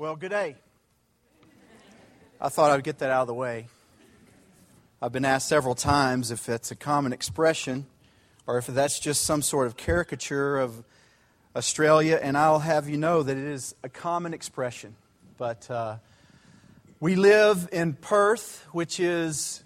Well, 0.00 0.16
good 0.16 0.30
day. 0.30 0.56
I 2.40 2.48
thought 2.48 2.70
I 2.70 2.76
would 2.76 2.84
get 2.84 3.00
that 3.00 3.10
out 3.10 3.20
of 3.20 3.26
the 3.26 3.34
way. 3.34 3.68
I've 5.02 5.12
been 5.12 5.26
asked 5.26 5.46
several 5.46 5.74
times 5.74 6.30
if 6.30 6.48
it's 6.48 6.70
a 6.70 6.74
common 6.74 7.12
expression 7.12 7.84
or 8.46 8.56
if 8.56 8.66
that's 8.66 8.98
just 8.98 9.24
some 9.24 9.42
sort 9.42 9.66
of 9.66 9.76
caricature 9.76 10.56
of 10.56 10.82
Australia, 11.54 12.18
and 12.22 12.38
I'll 12.38 12.60
have 12.60 12.88
you 12.88 12.96
know 12.96 13.22
that 13.22 13.36
it 13.36 13.44
is 13.44 13.74
a 13.82 13.90
common 13.90 14.32
expression. 14.32 14.96
But 15.36 15.70
uh, 15.70 15.96
we 16.98 17.14
live 17.14 17.68
in 17.70 17.92
Perth, 17.92 18.66
which 18.72 19.00
is 19.00 19.62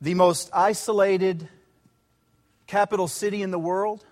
the 0.00 0.14
most 0.14 0.48
isolated 0.54 1.46
capital 2.66 3.06
city 3.06 3.42
in 3.42 3.50
the 3.50 3.58
world. 3.58 4.02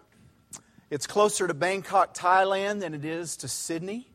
It's 0.90 1.06
closer 1.06 1.48
to 1.48 1.54
Bangkok, 1.54 2.14
Thailand 2.14 2.80
than 2.80 2.92
it 2.92 3.06
is 3.06 3.38
to 3.38 3.48
Sydney. 3.48 4.09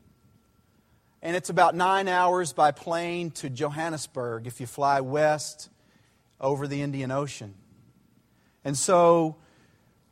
And 1.25 1.35
it's 1.35 1.49
about 1.49 1.73
nine 1.73 2.07
hours 2.07 2.53
by 2.53 2.69
plane 2.69 3.31
to 3.31 3.49
Johannesburg 3.49 4.45
if 4.45 4.61
you 4.61 4.67
fly 4.67 5.01
west 5.01 5.69
over 6.39 6.67
the 6.67 6.83
Indian 6.83 7.09
Ocean. 7.09 7.55
And 8.63 8.77
so 8.77 9.35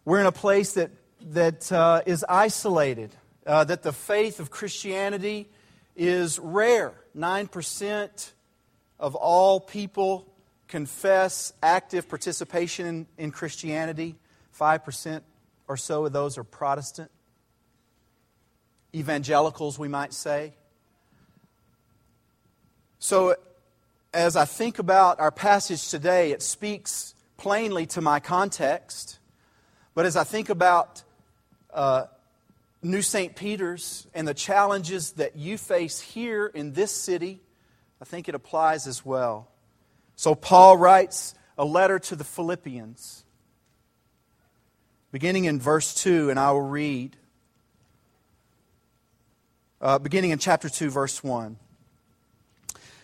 we're 0.05 0.21
in 0.21 0.25
a 0.25 0.31
place 0.31 0.73
that, 0.73 0.89
that 1.33 1.71
uh, 1.71 2.01
is 2.07 2.25
isolated, 2.27 3.11
uh, 3.45 3.63
that 3.65 3.83
the 3.83 3.93
faith 3.93 4.39
of 4.39 4.49
Christianity 4.49 5.47
is 5.95 6.39
rare. 6.39 6.95
9% 7.15 8.31
of 8.99 9.13
all 9.13 9.59
people 9.59 10.33
confess 10.67 11.53
active 11.61 12.09
participation 12.09 12.87
in, 12.87 13.07
in 13.19 13.29
Christianity, 13.29 14.15
5% 14.59 15.21
or 15.67 15.77
so 15.77 16.07
of 16.07 16.11
those 16.11 16.39
are 16.39 16.43
Protestant. 16.43 17.11
Evangelicals, 18.95 19.77
we 19.77 19.87
might 19.87 20.11
say. 20.11 20.53
So, 23.03 23.35
as 24.13 24.37
I 24.37 24.45
think 24.45 24.79
about 24.79 25.19
our 25.19 25.29
passage 25.29 25.89
today, 25.89 26.31
it 26.31 26.41
speaks 26.41 27.15
plainly 27.35 27.85
to 27.87 27.99
my 27.99 28.21
context. 28.21 29.19
But 29.93 30.05
as 30.05 30.15
I 30.15 30.23
think 30.23 30.47
about 30.47 31.03
uh, 31.73 32.05
New 32.81 33.01
St. 33.01 33.35
Peter's 33.35 34.07
and 34.13 34.25
the 34.25 34.33
challenges 34.33 35.11
that 35.17 35.35
you 35.35 35.57
face 35.57 35.99
here 35.99 36.45
in 36.45 36.71
this 36.71 36.93
city, 36.93 37.41
I 38.01 38.05
think 38.05 38.29
it 38.29 38.35
applies 38.35 38.87
as 38.87 39.05
well. 39.05 39.49
So, 40.15 40.33
Paul 40.33 40.77
writes 40.77 41.35
a 41.57 41.65
letter 41.65 41.99
to 41.99 42.15
the 42.15 42.23
Philippians, 42.23 43.25
beginning 45.11 45.43
in 45.43 45.59
verse 45.59 45.93
2, 45.93 46.29
and 46.29 46.39
I 46.39 46.53
will 46.53 46.61
read. 46.61 47.17
Uh, 49.81 49.99
beginning 49.99 50.31
in 50.31 50.39
chapter 50.39 50.69
2, 50.69 50.89
verse 50.89 51.21
1. 51.21 51.57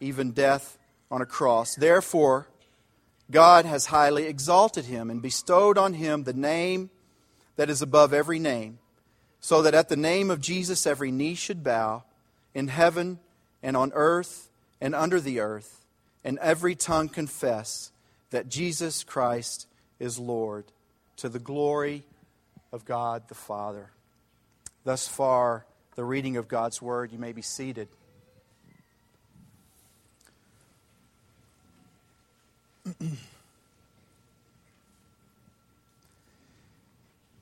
even 0.00 0.32
death 0.32 0.78
on 1.10 1.22
a 1.22 1.26
cross. 1.26 1.74
Therefore, 1.74 2.48
God 3.30 3.64
has 3.64 3.86
highly 3.86 4.26
exalted 4.26 4.84
him 4.84 5.10
and 5.10 5.22
bestowed 5.22 5.78
on 5.78 5.94
him 5.94 6.24
the 6.24 6.32
name 6.32 6.90
that 7.56 7.70
is 7.70 7.82
above 7.82 8.12
every 8.12 8.38
name, 8.38 8.78
so 9.40 9.62
that 9.62 9.74
at 9.74 9.88
the 9.88 9.96
name 9.96 10.30
of 10.30 10.40
Jesus 10.40 10.86
every 10.86 11.10
knee 11.10 11.34
should 11.34 11.64
bow 11.64 12.04
in 12.54 12.68
heaven 12.68 13.18
and 13.62 13.76
on 13.76 13.92
earth 13.94 14.48
and 14.80 14.94
under 14.94 15.20
the 15.20 15.40
earth, 15.40 15.84
and 16.22 16.38
every 16.38 16.74
tongue 16.74 17.08
confess 17.08 17.90
that 18.30 18.48
Jesus 18.48 19.04
Christ 19.04 19.66
is 19.98 20.18
Lord, 20.18 20.64
to 21.16 21.28
the 21.28 21.38
glory 21.38 22.04
of 22.72 22.84
God 22.84 23.28
the 23.28 23.34
Father. 23.34 23.90
Thus 24.84 25.08
far, 25.08 25.64
the 25.96 26.04
reading 26.04 26.36
of 26.36 26.46
God's 26.46 26.80
Word. 26.80 27.10
You 27.10 27.18
may 27.18 27.32
be 27.32 27.42
seated. 27.42 27.88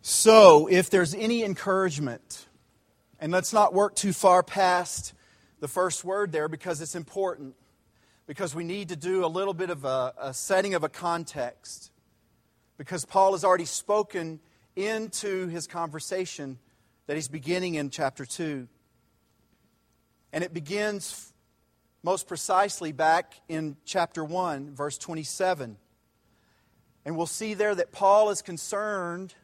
so, 0.03 0.67
if 0.69 0.91
there's 0.91 1.15
any 1.15 1.43
encouragement, 1.45 2.47
and 3.21 3.33
let's 3.33 3.53
not 3.53 3.75
work 3.75 3.95
too 3.95 4.13
far 4.13 4.43
past 4.43 5.13
the 5.61 5.69
first 5.69 6.05
word 6.05 6.33
there 6.33 6.49
because 6.49 6.81
it's 6.81 6.95
important, 6.95 7.55
because 8.27 8.55
we 8.55 8.65
need 8.65 8.89
to 8.89 8.97
do 8.97 9.25
a 9.25 9.29
little 9.29 9.55
bit 9.55 9.71
of 9.71 9.85
a, 9.85 10.15
a 10.19 10.35
setting 10.35 10.75
of 10.75 10.83
a 10.85 10.89
context. 10.89 11.91
Because 12.79 13.05
Paul 13.05 13.33
has 13.33 13.45
already 13.45 13.67
spoken 13.67 14.41
into 14.75 15.47
his 15.49 15.67
conversation 15.67 16.59
that 17.07 17.17
he's 17.17 17.29
beginning 17.29 17.75
in 17.75 17.91
chapter 17.91 18.25
2. 18.25 18.67
And 20.33 20.43
it 20.43 20.53
begins 20.53 21.33
most 22.05 22.29
precisely 22.29 22.93
back 22.93 23.41
in 23.49 23.79
chapter 23.87 24.23
1, 24.23 24.75
verse 24.75 24.99
27. 24.99 25.79
And 27.07 27.17
we'll 27.17 27.27
see 27.27 27.55
there 27.55 27.75
that 27.75 27.93
Paul 27.93 28.29
is 28.29 28.43
concerned 28.43 29.35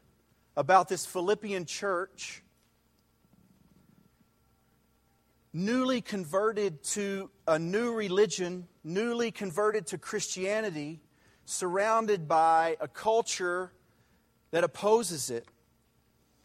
about 0.58 0.86
this 0.86 1.06
Philippian 1.06 1.64
church 1.64 2.42
newly 5.54 6.02
converted 6.02 6.82
to 6.82 7.30
a 7.48 7.58
new 7.58 7.94
religion, 7.94 8.68
newly 8.84 9.30
converted 9.30 9.86
to 9.86 9.98
Christianity, 9.98 11.00
surrounded 11.46 12.28
by 12.28 12.76
a 12.78 12.86
culture 12.86 13.72
that 14.50 14.64
opposes 14.64 15.30
it. 15.30 15.48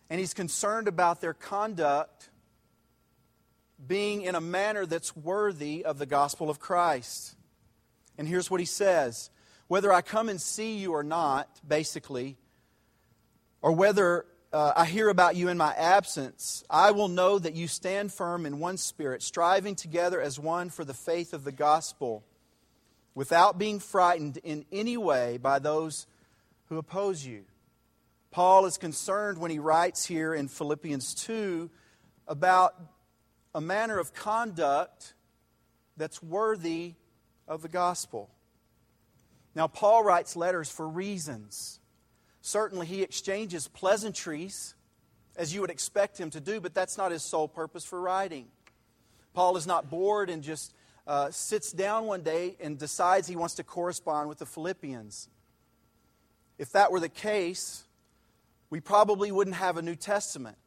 And 0.09 0.17
he's 0.17 0.33
concerned 0.33 0.87
about 0.87 1.19
their 1.19 1.33
conduct 1.33 2.29
being 3.87 4.21
in 4.21 4.35
a 4.35 4.41
manner 4.41 4.85
that's 4.85 5.15
worthy 5.15 5.85
of 5.85 5.97
the 5.97 6.05
gospel 6.05 6.49
of 6.49 6.59
Christ. 6.59 7.35
And 8.17 8.27
here's 8.27 8.49
what 8.49 8.59
he 8.59 8.65
says 8.65 9.29
Whether 9.67 9.91
I 9.91 10.01
come 10.01 10.29
and 10.29 10.39
see 10.39 10.77
you 10.77 10.93
or 10.93 11.03
not, 11.03 11.49
basically, 11.67 12.37
or 13.61 13.71
whether 13.71 14.25
uh, 14.53 14.73
I 14.75 14.85
hear 14.85 15.09
about 15.09 15.35
you 15.35 15.49
in 15.49 15.57
my 15.57 15.73
absence, 15.73 16.63
I 16.69 16.91
will 16.91 17.07
know 17.09 17.37
that 17.39 17.55
you 17.55 17.67
stand 17.67 18.13
firm 18.13 18.45
in 18.45 18.59
one 18.59 18.77
spirit, 18.77 19.21
striving 19.21 19.75
together 19.75 20.21
as 20.21 20.39
one 20.39 20.69
for 20.69 20.85
the 20.85 20.93
faith 20.93 21.33
of 21.33 21.43
the 21.43 21.51
gospel, 21.51 22.23
without 23.13 23.57
being 23.57 23.79
frightened 23.79 24.37
in 24.43 24.65
any 24.71 24.97
way 24.97 25.37
by 25.37 25.59
those 25.59 26.07
who 26.69 26.77
oppose 26.77 27.25
you. 27.25 27.43
Paul 28.31 28.65
is 28.65 28.77
concerned 28.77 29.37
when 29.37 29.51
he 29.51 29.59
writes 29.59 30.05
here 30.05 30.33
in 30.33 30.47
Philippians 30.47 31.13
2 31.15 31.69
about 32.27 32.75
a 33.55 33.61
manner 33.61 33.97
of 33.97 34.13
conduct 34.13 35.13
that's 35.95 36.21
worthy 36.21 36.95
of 37.47 37.61
the 37.61 37.69
gospel. 37.69 38.29
Now, 39.55 39.67
Paul 39.67 40.03
writes 40.03 40.35
letters 40.35 40.69
for 40.69 40.85
reasons. 40.85 41.79
Certainly, 42.41 42.87
he 42.87 43.01
exchanges 43.01 43.69
pleasantries, 43.69 44.75
as 45.37 45.53
you 45.53 45.61
would 45.61 45.69
expect 45.69 46.19
him 46.19 46.29
to 46.31 46.41
do, 46.41 46.59
but 46.59 46.73
that's 46.73 46.97
not 46.97 47.11
his 47.11 47.23
sole 47.23 47.47
purpose 47.47 47.85
for 47.85 48.01
writing. 48.01 48.47
Paul 49.33 49.55
is 49.55 49.65
not 49.65 49.89
bored 49.89 50.29
and 50.29 50.43
just 50.43 50.73
uh, 51.07 51.31
sits 51.31 51.71
down 51.71 52.07
one 52.07 52.23
day 52.23 52.57
and 52.59 52.77
decides 52.77 53.25
he 53.25 53.37
wants 53.37 53.55
to 53.55 53.63
correspond 53.63 54.27
with 54.27 54.39
the 54.39 54.45
Philippians. 54.45 55.29
If 56.57 56.73
that 56.73 56.91
were 56.91 56.99
the 56.99 57.07
case, 57.07 57.85
we 58.69 58.81
probably 58.81 59.31
wouldn't 59.31 59.55
have 59.55 59.77
a 59.77 59.81
New 59.81 59.95
Testament. 59.95 60.57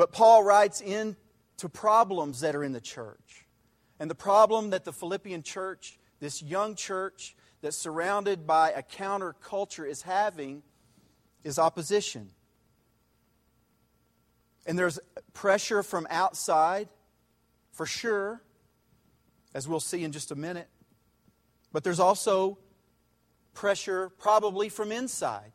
But 0.00 0.12
Paul 0.12 0.42
writes 0.42 0.80
into 0.80 1.68
problems 1.70 2.40
that 2.40 2.56
are 2.56 2.64
in 2.64 2.72
the 2.72 2.80
church. 2.80 3.44
And 3.98 4.10
the 4.10 4.14
problem 4.14 4.70
that 4.70 4.86
the 4.86 4.94
Philippian 4.94 5.42
church, 5.42 5.98
this 6.20 6.42
young 6.42 6.74
church 6.74 7.36
that's 7.60 7.76
surrounded 7.76 8.46
by 8.46 8.70
a 8.70 8.82
counterculture 8.82 9.86
is 9.86 10.00
having 10.00 10.62
is 11.44 11.58
opposition. 11.58 12.30
And 14.64 14.78
there's 14.78 14.98
pressure 15.34 15.82
from 15.82 16.06
outside, 16.08 16.88
for 17.70 17.84
sure, 17.84 18.42
as 19.52 19.68
we'll 19.68 19.80
see 19.80 20.02
in 20.02 20.12
just 20.12 20.30
a 20.30 20.34
minute. 20.34 20.70
But 21.74 21.84
there's 21.84 22.00
also 22.00 22.56
pressure 23.52 24.08
probably 24.08 24.70
from 24.70 24.92
inside, 24.92 25.52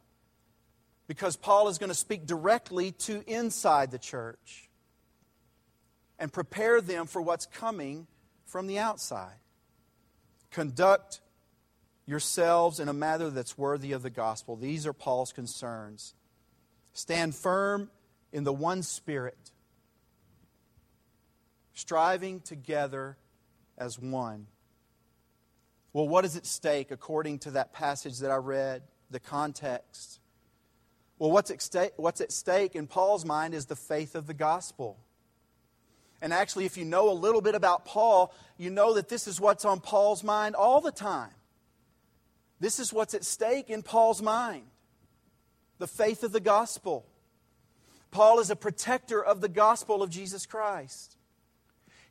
because 1.07 1.35
Paul 1.35 1.67
is 1.67 1.77
going 1.77 1.89
to 1.89 1.95
speak 1.95 2.25
directly 2.25 2.91
to 2.91 3.23
inside 3.27 3.91
the 3.91 3.99
church 3.99 4.69
and 6.17 6.31
prepare 6.31 6.81
them 6.81 7.05
for 7.05 7.21
what's 7.21 7.45
coming 7.45 8.07
from 8.45 8.67
the 8.67 8.79
outside. 8.79 9.37
Conduct 10.51 11.21
yourselves 12.05 12.79
in 12.79 12.87
a 12.87 12.93
manner 12.93 13.29
that's 13.29 13.57
worthy 13.57 13.91
of 13.91 14.03
the 14.03 14.09
gospel. 14.09 14.55
These 14.55 14.87
are 14.87 14.93
Paul's 14.93 15.33
concerns. 15.33 16.13
Stand 16.93 17.35
firm 17.35 17.89
in 18.31 18.43
the 18.43 18.53
one 18.53 18.83
Spirit, 18.83 19.51
striving 21.73 22.39
together 22.39 23.17
as 23.77 23.99
one. 23.99 24.47
Well, 25.93 26.07
what 26.07 26.25
is 26.25 26.35
at 26.35 26.45
stake 26.45 26.91
according 26.91 27.39
to 27.39 27.51
that 27.51 27.73
passage 27.73 28.19
that 28.19 28.31
I 28.31 28.35
read, 28.35 28.83
the 29.09 29.19
context? 29.19 30.19
Well, 31.17 31.31
what's 31.31 31.49
at, 31.49 31.61
stake, 31.61 31.93
what's 31.95 32.21
at 32.21 32.31
stake 32.31 32.75
in 32.75 32.87
Paul's 32.87 33.25
mind 33.25 33.53
is 33.53 33.65
the 33.65 33.75
faith 33.75 34.15
of 34.15 34.27
the 34.27 34.33
gospel. 34.33 34.97
And 36.21 36.33
actually, 36.33 36.65
if 36.65 36.77
you 36.77 36.85
know 36.85 37.09
a 37.09 37.13
little 37.13 37.41
bit 37.41 37.55
about 37.55 37.85
Paul, 37.85 38.33
you 38.57 38.69
know 38.69 38.95
that 38.95 39.09
this 39.09 39.27
is 39.27 39.39
what's 39.39 39.65
on 39.65 39.79
Paul's 39.79 40.23
mind 40.23 40.55
all 40.55 40.81
the 40.81 40.91
time. 40.91 41.31
This 42.59 42.79
is 42.79 42.91
what's 42.91 43.13
at 43.13 43.23
stake 43.23 43.69
in 43.69 43.83
Paul's 43.83 44.21
mind 44.21 44.63
the 45.77 45.87
faith 45.87 46.23
of 46.23 46.31
the 46.31 46.39
gospel. 46.39 47.05
Paul 48.09 48.39
is 48.39 48.49
a 48.49 48.55
protector 48.55 49.23
of 49.23 49.41
the 49.41 49.49
gospel 49.49 50.01
of 50.01 50.09
Jesus 50.09 50.45
Christ. 50.45 51.17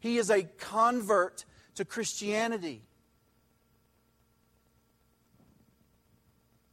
He 0.00 0.18
is 0.18 0.28
a 0.28 0.42
convert 0.42 1.46
to 1.76 1.84
Christianity. 1.86 2.82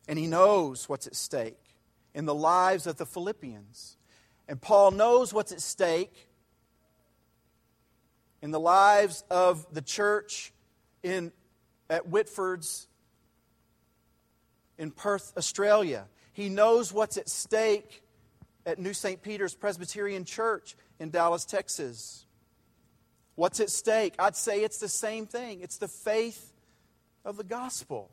And 0.05 0.19
he 0.19 0.27
knows 0.27 0.89
what's 0.89 1.07
at 1.07 1.15
stake 1.15 1.60
in 2.13 2.25
the 2.25 2.35
lives 2.35 2.87
of 2.87 2.97
the 2.97 3.05
Philippians. 3.05 3.97
And 4.47 4.61
Paul 4.61 4.91
knows 4.91 5.33
what's 5.33 5.51
at 5.51 5.61
stake 5.61 6.27
in 8.41 8.51
the 8.51 8.59
lives 8.59 9.23
of 9.29 9.65
the 9.73 9.81
church 9.81 10.51
in, 11.03 11.31
at 11.89 12.07
Whitford's 12.07 12.87
in 14.77 14.91
Perth, 14.91 15.33
Australia. 15.37 16.05
He 16.33 16.49
knows 16.49 16.91
what's 16.91 17.17
at 17.17 17.29
stake 17.29 18.03
at 18.65 18.79
New 18.79 18.93
St. 18.93 19.21
Peter's 19.21 19.53
Presbyterian 19.53 20.25
Church 20.25 20.75
in 20.99 21.11
Dallas, 21.11 21.45
Texas. 21.45 22.25
What's 23.35 23.59
at 23.59 23.69
stake? 23.69 24.15
I'd 24.19 24.35
say 24.35 24.63
it's 24.63 24.79
the 24.79 24.89
same 24.89 25.25
thing 25.25 25.61
it's 25.61 25.77
the 25.77 25.87
faith 25.87 26.53
of 27.23 27.37
the 27.37 27.43
gospel. 27.43 28.09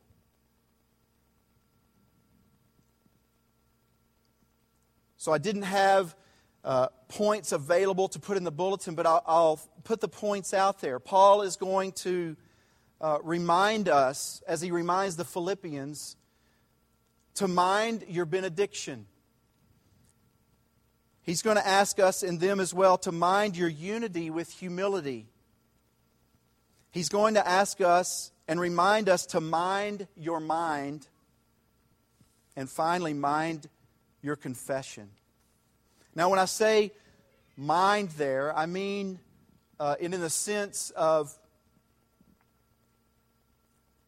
So 5.18 5.32
I 5.32 5.38
didn't 5.38 5.62
have 5.62 6.14
uh, 6.64 6.88
points 7.08 7.50
available 7.52 8.08
to 8.08 8.20
put 8.20 8.36
in 8.36 8.44
the 8.44 8.52
bulletin, 8.52 8.94
but 8.94 9.04
I'll, 9.04 9.22
I'll, 9.26 9.60
put 9.84 10.00
the 10.00 10.08
points 10.08 10.52
out 10.52 10.80
there. 10.80 10.98
Paul 10.98 11.40
is 11.40 11.56
going 11.56 11.92
to 11.92 12.36
uh, 13.00 13.18
remind 13.22 13.88
us, 13.88 14.42
as 14.46 14.60
he 14.60 14.70
reminds 14.70 15.16
the 15.16 15.24
Philippians, 15.24 16.14
to 17.36 17.48
mind 17.48 18.04
your 18.06 18.26
benediction. 18.26 19.06
He's 21.22 21.40
going 21.40 21.56
to 21.56 21.66
ask 21.66 21.98
us 21.98 22.22
and 22.22 22.38
them 22.38 22.60
as 22.60 22.74
well 22.74 22.98
to 22.98 23.12
mind 23.12 23.56
your 23.56 23.68
unity 23.68 24.28
with 24.28 24.50
humility. 24.50 25.26
He's 26.90 27.08
going 27.08 27.34
to 27.34 27.48
ask 27.48 27.80
us 27.80 28.30
and 28.46 28.60
remind 28.60 29.08
us 29.08 29.24
to 29.26 29.40
mind 29.40 30.06
your 30.16 30.38
mind. 30.38 31.06
And 32.56 32.68
finally, 32.68 33.14
mind 33.14 33.68
your 34.22 34.36
confession. 34.36 35.08
Now, 36.14 36.30
when 36.30 36.38
I 36.38 36.46
say 36.46 36.92
mind 37.56 38.10
there, 38.10 38.56
I 38.56 38.66
mean 38.66 39.20
uh, 39.78 39.96
in 40.00 40.10
the 40.10 40.30
sense 40.30 40.90
of 40.90 41.36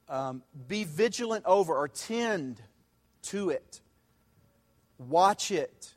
um, 0.09 0.43
be 0.67 0.85
vigilant 0.85 1.45
over 1.47 1.75
or 1.75 1.87
tend 1.87 2.61
to 3.23 3.51
it, 3.51 3.81
watch 4.99 5.51
it, 5.51 5.95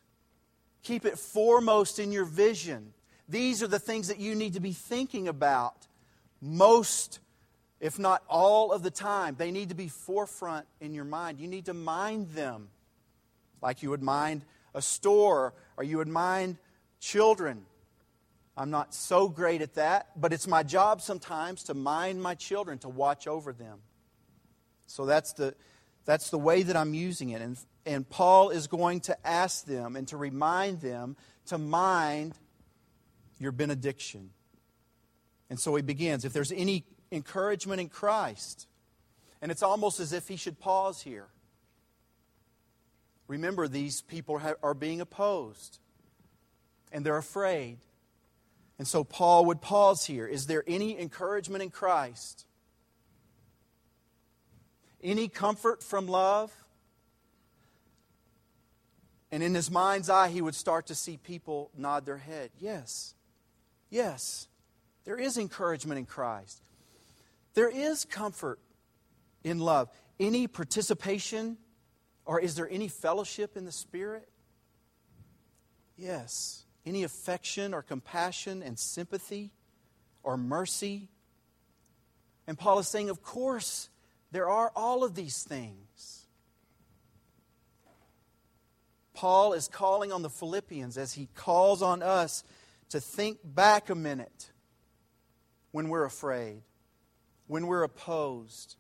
keep 0.84 1.06
it 1.06 1.18
foremost 1.18 1.98
in 1.98 2.12
your 2.12 2.26
vision. 2.26 2.94
These 3.28 3.64
are 3.64 3.68
the 3.68 3.80
things 3.80 4.10
that 4.10 4.20
you 4.20 4.36
need 4.36 4.54
to 4.54 4.60
be 4.60 4.74
thinking 4.74 5.28
about 5.28 5.88
most, 6.42 7.20
if 7.80 7.98
not 7.98 8.22
all 8.30 8.72
of 8.72 8.84
the 8.84 8.92
time. 8.92 9.36
They 9.38 9.50
need 9.50 9.70
to 9.70 9.76
be 9.76 9.88
forefront 9.88 10.68
in 10.80 10.94
your 10.94 11.06
mind. 11.06 11.40
You 11.40 11.48
need 11.48 11.66
to 11.66 11.74
mind 11.74 12.30
them 12.32 12.70
like 13.64 13.82
you 13.82 13.90
would 13.90 14.04
mind 14.04 14.44
a 14.76 14.82
store 14.82 15.54
or 15.78 15.84
you 15.84 15.98
would 15.98 16.08
mind 16.08 16.58
children. 17.00 17.66
I'm 18.56 18.70
not 18.70 18.94
so 18.94 19.28
great 19.30 19.62
at 19.62 19.76
that, 19.76 20.10
but 20.16 20.32
it's 20.32 20.48
my 20.48 20.62
job 20.62 21.02
sometimes 21.02 21.64
to 21.64 21.74
mind 21.74 22.22
my 22.22 22.36
children, 22.36 22.78
to 22.80 22.90
watch 22.90 23.26
over 23.26 23.52
them. 23.54 23.80
So 24.86 25.06
that's 25.06 25.34
the, 25.34 25.56
that's 26.06 26.30
the 26.30 26.38
way 26.38 26.62
that 26.62 26.76
I'm 26.76 26.94
using 26.94 27.30
it. 27.30 27.42
And, 27.42 27.58
and 27.86 28.08
Paul 28.08 28.52
is 28.52 28.68
going 28.68 29.00
to 29.02 29.28
ask 29.28 29.66
them 29.66 29.96
and 29.96 30.08
to 30.10 30.18
remind 30.18 30.82
them 30.82 31.16
to 31.48 31.58
mind 31.58 32.34
your 33.40 33.52
benediction. 33.52 34.30
And 35.50 35.60
so 35.60 35.74
he 35.76 35.82
begins. 35.82 36.26
If 36.26 36.34
there's 36.34 36.52
any 36.52 36.86
encouragement 37.12 37.82
in 37.82 37.90
Christ, 37.90 38.68
and 39.42 39.52
it's 39.52 39.64
almost 39.64 40.00
as 40.00 40.14
if 40.14 40.28
he 40.28 40.36
should 40.36 40.60
pause 40.60 41.02
here. 41.02 41.28
Remember, 43.28 43.68
these 43.68 44.02
people 44.02 44.42
are 44.62 44.74
being 44.74 45.02
opposed 45.02 45.80
and 46.92 47.06
they're 47.06 47.18
afraid. 47.18 47.78
And 48.78 48.88
so 48.88 49.04
Paul 49.04 49.46
would 49.46 49.62
pause 49.62 50.06
here. 50.06 50.28
Is 50.28 50.48
there 50.48 50.64
any 50.68 51.00
encouragement 51.00 51.64
in 51.64 51.70
Christ? 51.70 52.46
Any 55.02 55.28
comfort 55.28 55.84
from 55.84 56.08
love? 56.08 56.52
And 59.32 59.42
in 59.42 59.56
his 59.56 59.72
mind's 59.72 60.10
eye, 60.10 60.30
he 60.30 60.42
would 60.42 60.56
start 60.56 60.88
to 60.88 60.96
see 60.96 61.18
people 61.18 61.72
nod 61.76 62.06
their 62.06 62.18
head. 62.18 62.52
Yes, 62.60 63.16
yes, 63.90 64.48
there 65.06 65.18
is 65.18 65.38
encouragement 65.38 65.98
in 65.98 66.06
Christ. 66.06 66.62
There 67.56 67.70
is 67.70 68.06
comfort 68.06 68.60
in 69.44 69.60
love. 69.60 69.90
Any 70.20 70.48
participation 70.48 71.58
or 72.26 72.40
is 72.40 72.56
there 72.56 72.70
any 72.70 72.88
fellowship 72.88 73.58
in 73.58 73.66
the 73.66 73.72
Spirit? 73.72 74.28
Yes. 75.98 76.64
Any 76.86 77.04
affection 77.04 77.74
or 77.74 77.82
compassion 77.82 78.64
and 78.64 78.78
sympathy 78.78 79.52
or 80.24 80.38
mercy? 80.38 81.10
And 82.48 82.58
Paul 82.58 82.80
is 82.80 82.88
saying, 82.88 83.10
of 83.10 83.24
course, 83.24 83.90
there 84.32 84.50
are 84.50 84.72
all 84.76 85.04
of 85.04 85.16
these 85.16 85.44
things. 85.44 86.26
Paul 89.14 89.54
is 89.54 89.68
calling 89.68 90.12
on 90.12 90.22
the 90.22 90.30
Philippians 90.30 90.98
as 90.98 91.14
he 91.14 91.30
calls 91.36 91.82
on 91.82 92.02
us 92.02 92.44
to 92.90 93.00
think 93.00 93.40
back 93.44 93.90
a 93.90 93.96
minute 93.96 94.52
when 95.72 95.90
we're 95.90 96.04
afraid, 96.04 96.62
when 97.48 97.68
we're 97.68 97.84
opposed. 97.84 98.76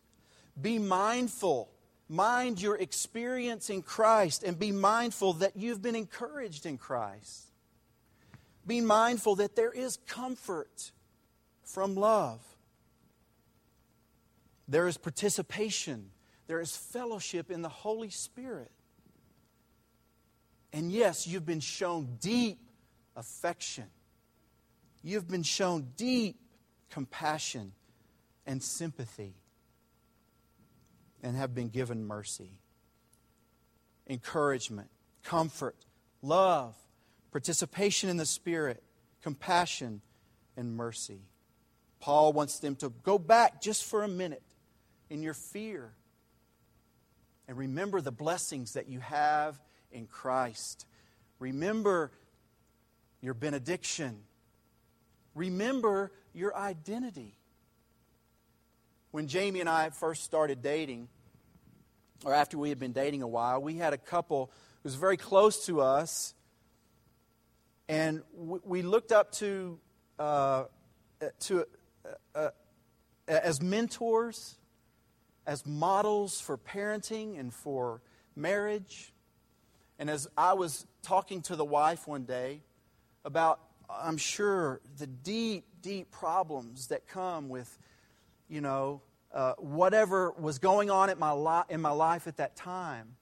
Be 0.59 0.79
mindful 0.79 1.69
mind 2.09 2.61
your 2.61 2.77
experience 2.77 3.69
in 3.69 3.81
Christ 3.81 4.43
and 4.43 4.57
be 4.57 4.71
mindful 4.71 5.33
that 5.33 5.55
you've 5.55 5.81
been 5.81 5.95
encouraged 5.95 6.65
in 6.65 6.77
Christ. 6.77 7.47
Be 8.65 8.81
mindful 8.81 9.35
that 9.37 9.55
there 9.55 9.71
is 9.71 9.97
comfort 10.07 10.91
from 11.63 11.95
love. 11.95 12.41
There 14.67 14.87
is 14.87 14.97
participation. 14.97 16.11
There 16.47 16.61
is 16.61 16.75
fellowship 16.75 17.51
in 17.51 17.61
the 17.61 17.69
Holy 17.69 18.09
Spirit. 18.09 18.71
And 20.71 20.91
yes, 20.91 21.27
you've 21.27 21.45
been 21.45 21.59
shown 21.59 22.17
deep 22.19 22.59
affection. 23.15 23.85
You've 25.03 25.27
been 25.27 25.43
shown 25.43 25.89
deep 25.97 26.39
compassion 26.89 27.73
and 28.45 28.61
sympathy 28.63 29.35
and 31.23 31.35
have 31.37 31.55
been 31.55 31.69
given 31.69 32.05
mercy, 32.05 32.59
encouragement, 34.07 34.89
comfort, 35.23 35.77
love, 36.21 36.75
participation 37.31 38.09
in 38.09 38.17
the 38.17 38.25
Spirit, 38.25 38.83
compassion, 39.23 40.01
and 40.57 40.75
mercy. 40.75 41.21
Paul 41.99 42.33
wants 42.33 42.59
them 42.59 42.75
to 42.77 42.89
go 43.03 43.17
back 43.17 43.61
just 43.61 43.85
for 43.85 44.03
a 44.03 44.07
minute 44.09 44.43
in 45.09 45.23
your 45.23 45.33
fear 45.33 45.93
And 47.47 47.57
remember 47.57 48.01
the 48.01 48.11
blessings 48.11 48.73
that 48.73 48.87
you 48.89 48.99
have 48.99 49.59
in 49.91 50.07
Christ. 50.07 50.85
Remember 51.39 52.11
your 53.21 53.33
benediction. 53.33 54.19
Remember 55.35 56.11
your 56.33 56.55
identity. 56.55 57.37
When 59.11 59.27
Jamie 59.27 59.59
and 59.59 59.69
I 59.69 59.89
first 59.91 60.23
started 60.23 60.61
dating, 60.63 61.09
or 62.23 62.33
after 62.33 62.57
we 62.57 62.69
had 62.69 62.79
been 62.79 62.93
dating 62.93 63.21
a 63.21 63.27
while, 63.27 63.61
we 63.61 63.75
had 63.75 63.93
a 63.93 63.97
couple 63.97 64.51
who 64.81 64.87
was 64.87 64.95
very 64.95 65.17
close 65.17 65.65
to 65.65 65.81
us, 65.81 66.33
and 67.87 68.21
we 68.35 68.81
looked 68.81 69.11
up 69.11 69.31
to, 69.33 69.79
uh, 70.17 70.65
to 71.41 71.65
uh, 72.05 72.09
uh, 72.35 72.49
as 73.27 73.61
mentors, 73.61 74.55
as 75.45 75.65
models 75.65 76.39
for 76.39 76.57
parenting 76.57 77.39
and 77.39 77.53
for 77.53 78.01
marriage. 78.35 79.13
And 79.99 80.09
as 80.09 80.27
I 80.37 80.53
was 80.53 80.85
talking 81.01 81.41
to 81.43 81.55
the 81.55 81.65
wife 81.65 82.07
one 82.07 82.23
day 82.23 82.61
about, 83.25 83.59
I'm 83.89 84.17
sure, 84.17 84.81
the 84.97 85.07
deep, 85.07 85.65
deep 85.81 86.09
problems 86.11 86.87
that 86.87 87.07
come 87.07 87.49
with, 87.49 87.77
you 88.49 88.61
know, 88.61 89.01
uh, 89.33 89.53
whatever 89.57 90.31
was 90.31 90.59
going 90.59 90.91
on 90.91 91.09
at 91.09 91.17
my 91.17 91.31
li- 91.31 91.65
in 91.69 91.81
my 91.81 91.91
life 91.91 92.27
at 92.27 92.37
that 92.37 92.55
time. 92.55 93.15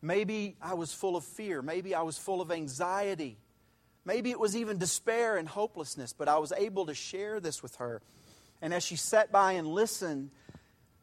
Maybe 0.00 0.56
I 0.60 0.74
was 0.74 0.92
full 0.92 1.16
of 1.16 1.24
fear. 1.24 1.62
Maybe 1.62 1.94
I 1.94 2.02
was 2.02 2.18
full 2.18 2.40
of 2.40 2.50
anxiety. 2.50 3.38
Maybe 4.04 4.30
it 4.30 4.38
was 4.38 4.54
even 4.54 4.78
despair 4.78 5.36
and 5.36 5.48
hopelessness, 5.48 6.12
but 6.12 6.28
I 6.28 6.38
was 6.38 6.52
able 6.52 6.86
to 6.86 6.94
share 6.94 7.40
this 7.40 7.62
with 7.62 7.76
her. 7.76 8.02
And 8.60 8.74
as 8.74 8.82
she 8.82 8.96
sat 8.96 9.32
by 9.32 9.52
and 9.52 9.66
listened, 9.66 10.30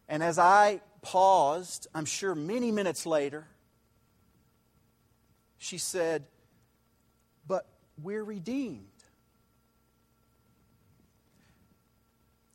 and 0.07 0.21
as 0.21 0.37
I 0.37 0.81
paused, 1.01 1.87
I'm 1.95 2.05
sure 2.05 2.35
many 2.35 2.71
minutes 2.71 3.05
later, 3.05 3.47
she 5.57 5.77
said, 5.77 6.25
But 7.47 7.67
we're 8.01 8.23
redeemed. 8.23 8.90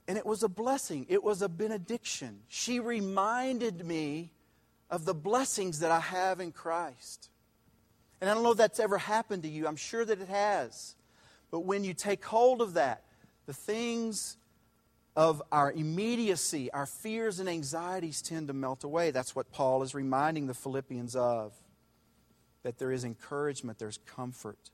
And 0.09 0.17
it 0.17 0.25
was 0.25 0.43
a 0.43 0.49
blessing, 0.49 1.07
it 1.09 1.23
was 1.23 1.43
a 1.43 1.49
benediction. 1.49 2.41
She 2.49 2.79
reminded 2.81 3.85
me 3.85 4.33
of 4.89 5.05
the 5.05 5.15
blessings 5.15 5.81
that 5.81 5.91
I 5.91 6.01
have 6.01 6.41
in 6.41 6.53
Christ. 6.53 7.29
And 8.21 8.31
I 8.31 8.35
don't 8.35 8.43
know 8.43 8.53
if 8.53 8.59
that's 8.59 8.81
ever 8.81 8.99
happened 8.99 9.43
to 9.43 9.49
you. 9.49 9.67
I'm 9.67 9.77
sure 9.77 10.05
that 10.05 10.21
it 10.21 10.29
has. 10.29 10.95
But 11.51 11.61
when 11.61 11.85
you 11.85 11.93
take 11.93 12.25
hold 12.25 12.63
of 12.63 12.75
that, 12.75 13.03
the 13.47 13.53
things 13.53 14.37
of 15.17 15.43
our 15.51 15.73
immediacy, 15.73 16.71
our 16.73 16.87
fears 16.87 17.41
and 17.41 17.49
anxieties 17.49 18.23
tend 18.23 18.49
to 18.49 18.53
melt 18.53 18.85
away. 18.85 19.11
That's 19.11 19.35
what 19.35 19.51
Paul 19.51 19.83
is 19.83 19.95
reminding 19.95 20.47
the 20.47 20.55
Philippians 20.55 21.17
of. 21.17 21.53
That 22.63 22.79
there 22.79 22.93
is 22.93 23.05
encouragement, 23.05 23.79
there's 23.79 23.99
comfort 24.07 24.71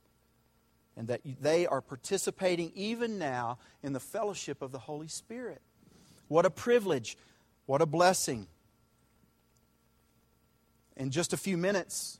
and 0.97 1.09
that 1.09 1.21
they 1.41 1.67
are 1.67 1.81
participating 1.81 2.73
even 2.75 3.19
now 3.19 3.59
in 3.83 3.93
the 3.93 4.01
fellowship 4.01 4.63
of 4.63 4.73
the 4.73 4.79
Holy 4.79 5.09
Spirit. 5.09 5.63
What 6.29 6.47
a 6.47 6.51
privilege! 6.51 7.17
What 7.67 7.81
a 7.81 7.87
blessing. 7.87 8.49
In 10.97 11.11
just 11.11 11.33
a 11.33 11.37
few 11.37 11.57
minutes, 11.57 12.19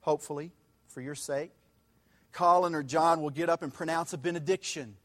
hopefully, 0.00 0.52
for 0.88 1.00
your 1.00 1.14
sake, 1.14 1.52
Colin 2.32 2.74
or 2.74 2.82
John 2.82 3.22
will 3.22 3.30
get 3.30 3.48
up 3.48 3.62
and 3.62 3.72
pronounce 3.72 4.12
a 4.12 4.18
benediction. 4.18 4.96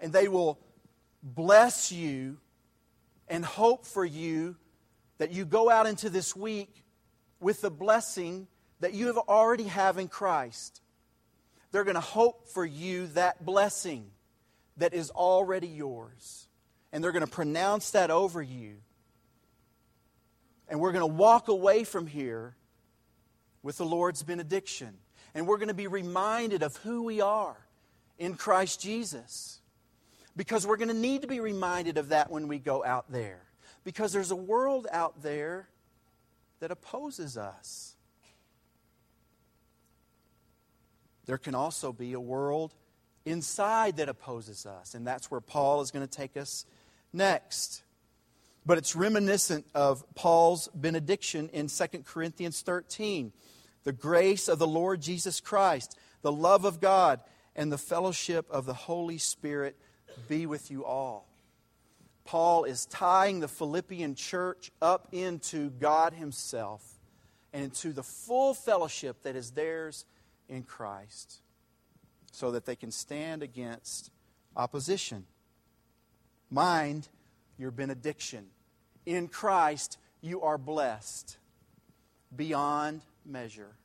And 0.00 0.12
they 0.12 0.28
will 0.28 0.58
bless 1.22 1.90
you 1.90 2.38
and 3.26 3.44
hope 3.44 3.84
for 3.84 4.04
you 4.04 4.56
that 5.18 5.32
you 5.32 5.44
go 5.44 5.68
out 5.68 5.86
into 5.86 6.08
this 6.08 6.36
week 6.36 6.84
with 7.40 7.60
the 7.60 7.70
blessing 7.70 8.46
that 8.80 8.94
you 8.94 9.08
have 9.08 9.18
already 9.18 9.64
have 9.64 9.98
in 9.98 10.08
Christ. 10.08 10.80
They're 11.70 11.84
going 11.84 11.94
to 11.94 12.00
hope 12.00 12.48
for 12.48 12.64
you 12.64 13.08
that 13.08 13.44
blessing 13.44 14.10
that 14.78 14.94
is 14.94 15.10
already 15.10 15.68
yours. 15.68 16.46
And 16.92 17.04
they're 17.04 17.12
going 17.12 17.24
to 17.24 17.30
pronounce 17.30 17.90
that 17.90 18.10
over 18.10 18.40
you. 18.40 18.76
And 20.68 20.80
we're 20.80 20.92
going 20.92 21.08
to 21.08 21.14
walk 21.14 21.48
away 21.48 21.84
from 21.84 22.06
here 22.06 22.56
with 23.62 23.78
the 23.78 23.84
Lord's 23.84 24.22
benediction. 24.22 24.94
And 25.34 25.46
we're 25.46 25.58
going 25.58 25.68
to 25.68 25.74
be 25.74 25.86
reminded 25.86 26.62
of 26.62 26.76
who 26.76 27.02
we 27.02 27.20
are 27.20 27.56
in 28.18 28.34
Christ 28.34 28.80
Jesus. 28.80 29.60
Because 30.36 30.66
we're 30.66 30.76
going 30.76 30.88
to 30.88 30.94
need 30.94 31.22
to 31.22 31.28
be 31.28 31.40
reminded 31.40 31.98
of 31.98 32.10
that 32.10 32.30
when 32.30 32.48
we 32.48 32.58
go 32.58 32.84
out 32.84 33.10
there. 33.10 33.42
Because 33.84 34.12
there's 34.12 34.30
a 34.30 34.36
world 34.36 34.86
out 34.90 35.22
there 35.22 35.68
that 36.60 36.70
opposes 36.70 37.36
us. 37.36 37.96
There 41.28 41.36
can 41.36 41.54
also 41.54 41.92
be 41.92 42.14
a 42.14 42.20
world 42.20 42.74
inside 43.26 43.98
that 43.98 44.08
opposes 44.08 44.64
us. 44.64 44.94
And 44.94 45.06
that's 45.06 45.30
where 45.30 45.42
Paul 45.42 45.82
is 45.82 45.90
going 45.90 46.06
to 46.06 46.10
take 46.10 46.38
us 46.38 46.64
next. 47.12 47.82
But 48.64 48.78
it's 48.78 48.96
reminiscent 48.96 49.66
of 49.74 50.02
Paul's 50.14 50.70
benediction 50.74 51.50
in 51.52 51.68
2 51.68 51.86
Corinthians 52.04 52.62
13 52.62 53.32
the 53.84 53.92
grace 53.92 54.48
of 54.48 54.58
the 54.58 54.66
Lord 54.66 55.00
Jesus 55.00 55.40
Christ, 55.40 55.98
the 56.22 56.32
love 56.32 56.64
of 56.64 56.80
God, 56.80 57.20
and 57.54 57.70
the 57.70 57.78
fellowship 57.78 58.46
of 58.50 58.66
the 58.66 58.74
Holy 58.74 59.18
Spirit 59.18 59.76
be 60.28 60.46
with 60.46 60.70
you 60.70 60.84
all. 60.84 61.28
Paul 62.24 62.64
is 62.64 62.86
tying 62.86 63.40
the 63.40 63.48
Philippian 63.48 64.14
church 64.14 64.70
up 64.82 65.08
into 65.12 65.70
God 65.70 66.12
Himself 66.14 66.98
and 67.52 67.64
into 67.64 67.92
the 67.92 68.02
full 68.02 68.52
fellowship 68.52 69.22
that 69.22 69.36
is 69.36 69.52
theirs 69.52 70.04
in 70.48 70.62
Christ 70.62 71.40
so 72.32 72.50
that 72.52 72.66
they 72.66 72.76
can 72.76 72.90
stand 72.90 73.42
against 73.42 74.10
opposition. 74.56 75.24
Mind 76.50 77.08
your 77.58 77.70
benediction. 77.70 78.46
In 79.06 79.28
Christ, 79.28 79.98
you 80.20 80.42
are 80.42 80.58
blessed 80.58 81.36
beyond 82.34 83.02
measure. 83.24 83.76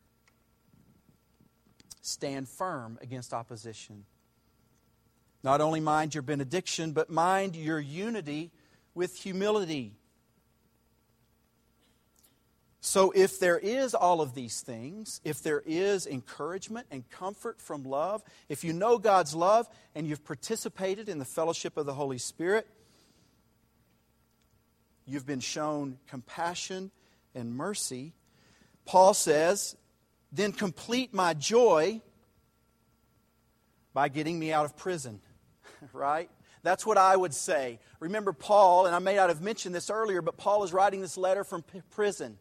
Stand 2.01 2.48
firm 2.50 3.00
against 3.01 3.34
opposition. 3.34 4.05
Not 5.43 5.62
only 5.62 5.79
mind 5.79 6.13
your 6.15 6.22
benediction, 6.22 6.91
but 6.91 7.10
mind 7.10 7.55
your 7.55 7.79
unity 7.79 8.51
with 8.93 9.15
humility. 9.15 9.96
So, 12.85 13.11
if 13.11 13.39
there 13.39 13.57
is 13.57 13.95
all 13.95 14.19
of 14.19 14.33
these 14.35 14.59
things, 14.59 15.21
if 15.23 15.41
there 15.41 15.63
is 15.65 16.05
encouragement 16.05 16.85
and 16.91 17.09
comfort 17.09 17.61
from 17.61 17.85
love, 17.85 18.21
if 18.49 18.65
you 18.65 18.73
know 18.73 18.97
God's 18.97 19.33
love 19.33 19.69
and 19.95 20.05
you've 20.05 20.25
participated 20.25 21.07
in 21.07 21.17
the 21.17 21.23
fellowship 21.23 21.77
of 21.77 21.85
the 21.85 21.93
Holy 21.93 22.17
Spirit, 22.17 22.67
you've 25.05 25.25
been 25.25 25.39
shown 25.39 25.97
compassion 26.07 26.91
and 27.33 27.55
mercy, 27.55 28.11
Paul 28.83 29.13
says, 29.13 29.77
then 30.33 30.51
complete 30.51 31.13
my 31.13 31.33
joy 31.33 32.01
by 33.93 34.09
getting 34.09 34.37
me 34.37 34.51
out 34.51 34.65
of 34.65 34.75
prison, 34.75 35.21
right? 35.93 36.29
That's 36.63 36.85
what 36.85 36.97
I 36.97 37.15
would 37.15 37.33
say. 37.33 37.79
Remember, 38.01 38.33
Paul, 38.33 38.87
and 38.87 38.93
I 38.93 38.99
may 38.99 39.15
not 39.15 39.29
have 39.29 39.41
mentioned 39.41 39.73
this 39.73 39.89
earlier, 39.89 40.21
but 40.21 40.35
Paul 40.35 40.65
is 40.65 40.73
writing 40.73 40.99
this 40.99 41.17
letter 41.17 41.45
from 41.45 41.63
prison. 41.89 42.39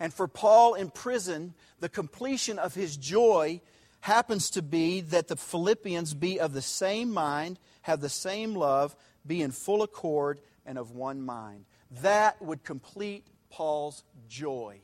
And 0.00 0.12
for 0.12 0.26
Paul 0.26 0.74
in 0.74 0.90
prison, 0.90 1.54
the 1.78 1.90
completion 1.90 2.58
of 2.58 2.74
his 2.74 2.96
joy 2.96 3.60
happens 4.00 4.50
to 4.50 4.62
be 4.62 5.02
that 5.02 5.28
the 5.28 5.36
Philippians 5.36 6.14
be 6.14 6.40
of 6.40 6.54
the 6.54 6.62
same 6.62 7.12
mind, 7.12 7.58
have 7.82 8.00
the 8.00 8.08
same 8.08 8.54
love, 8.54 8.96
be 9.26 9.42
in 9.42 9.50
full 9.50 9.82
accord, 9.82 10.40
and 10.64 10.78
of 10.78 10.92
one 10.92 11.20
mind. 11.20 11.66
That 12.00 12.40
would 12.40 12.64
complete 12.64 13.26
Paul's 13.50 14.02
joy. 14.26 14.80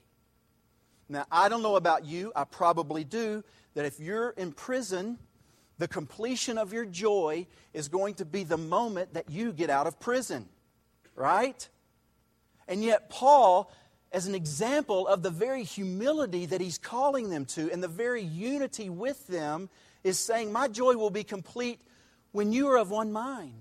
Now, 1.09 1.25
I 1.31 1.49
don't 1.49 1.63
know 1.63 1.77
about 1.77 2.05
you, 2.05 2.33
I 2.37 2.45
probably 2.45 3.05
do, 3.05 3.43
that 3.75 3.87
if 3.87 3.99
you're 4.01 4.31
in 4.31 4.53
prison, 4.53 5.19
the 5.79 5.89
completion 5.89 6.59
of 6.59 6.73
your 6.73 6.85
joy 6.85 7.47
is 7.73 7.89
going 7.89 8.15
to 8.15 8.25
be 8.25 8.45
the 8.45 8.57
moment 8.59 9.15
that 9.15 9.31
you 9.31 9.53
get 9.53 9.71
out 9.71 9.87
of 9.87 10.01
prison, 10.01 10.49
right? 11.15 11.69
And 12.67 12.83
yet, 12.83 13.09
Paul 13.09 13.71
as 14.17 14.27
an 14.27 14.35
example 14.35 15.07
of 15.07 15.23
the 15.23 15.29
very 15.29 15.63
humility 15.63 16.47
that 16.47 16.59
he's 16.59 16.79
calling 16.79 17.29
them 17.29 17.45
to 17.45 17.71
and 17.71 17.83
the 17.83 17.89
very 17.89 18.23
unity 18.23 18.89
with 18.89 19.27
them 19.27 19.69
is 20.05 20.19
saying, 20.19 20.51
My 20.51 20.69
joy 20.69 20.95
will 20.95 21.11
be 21.11 21.23
complete 21.23 21.83
when 22.33 22.51
you 22.51 22.69
are 22.69 22.79
of 22.79 22.91
one 22.91 23.13
mind. 23.13 23.53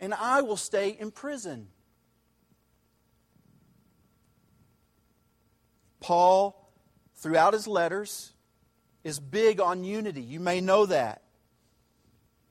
And 0.00 0.14
I 0.14 0.40
will 0.40 0.56
stay 0.56 0.96
in 0.98 1.10
prison. 1.10 1.68
Paul, 6.00 6.72
throughout 7.16 7.52
his 7.52 7.68
letters, 7.68 8.32
is 9.04 9.20
big 9.20 9.60
on 9.60 9.84
unity. 9.84 10.22
You 10.22 10.40
may 10.40 10.62
know 10.62 10.86
that. 10.86 11.20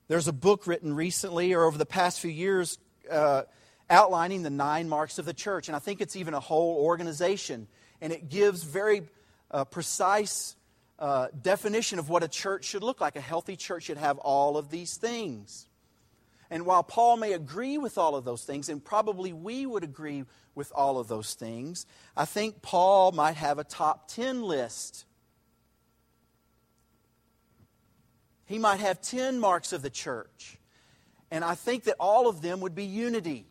There's 0.06 0.28
a 0.28 0.32
book 0.32 0.68
written 0.68 0.94
recently 0.94 1.52
or 1.52 1.64
over 1.64 1.76
the 1.76 1.84
past 1.84 2.20
few 2.20 2.30
years 2.30 2.78
uh, 3.10 3.42
outlining 3.88 4.42
the 4.42 4.50
nine 4.50 4.88
marks 4.88 5.18
of 5.18 5.24
the 5.24 5.34
church. 5.34 5.68
And 5.68 5.76
I 5.76 5.78
think 5.78 6.00
it's 6.00 6.16
even 6.16 6.34
a 6.34 6.40
whole 6.40 6.76
organization. 6.84 7.68
And 8.00 8.12
it 8.12 8.28
gives 8.28 8.62
very 8.62 9.02
uh, 9.50 9.64
precise 9.64 10.56
uh, 10.98 11.28
definition 11.40 11.98
of 11.98 12.08
what 12.08 12.22
a 12.22 12.28
church 12.28 12.64
should 12.64 12.82
look 12.82 13.00
like. 13.00 13.16
A 13.16 13.20
healthy 13.20 13.56
church 13.56 13.84
should 13.84 13.98
have 13.98 14.18
all 14.18 14.56
of 14.56 14.70
these 14.70 14.96
things. 14.96 15.68
And 16.50 16.64
while 16.64 16.82
Paul 16.82 17.16
may 17.16 17.32
agree 17.32 17.76
with 17.76 17.98
all 17.98 18.14
of 18.14 18.24
those 18.24 18.44
things, 18.44 18.68
and 18.68 18.84
probably 18.84 19.32
we 19.32 19.66
would 19.66 19.82
agree 19.82 20.24
with 20.54 20.72
all 20.74 20.98
of 20.98 21.08
those 21.08 21.34
things, 21.34 21.86
I 22.16 22.24
think 22.24 22.62
Paul 22.62 23.12
might 23.12 23.36
have 23.36 23.58
a 23.58 23.64
top 23.64 24.08
10 24.08 24.42
list. 24.42 25.04
He 28.44 28.58
might 28.58 28.80
have 28.80 29.00
10 29.00 29.40
marks 29.40 29.72
of 29.72 29.82
the 29.82 29.90
church. 29.90 30.58
And 31.30 31.44
I 31.44 31.56
think 31.56 31.84
that 31.84 31.96
all 31.98 32.28
of 32.28 32.42
them 32.42 32.60
would 32.60 32.76
be 32.76 32.84
unity. 32.84 33.46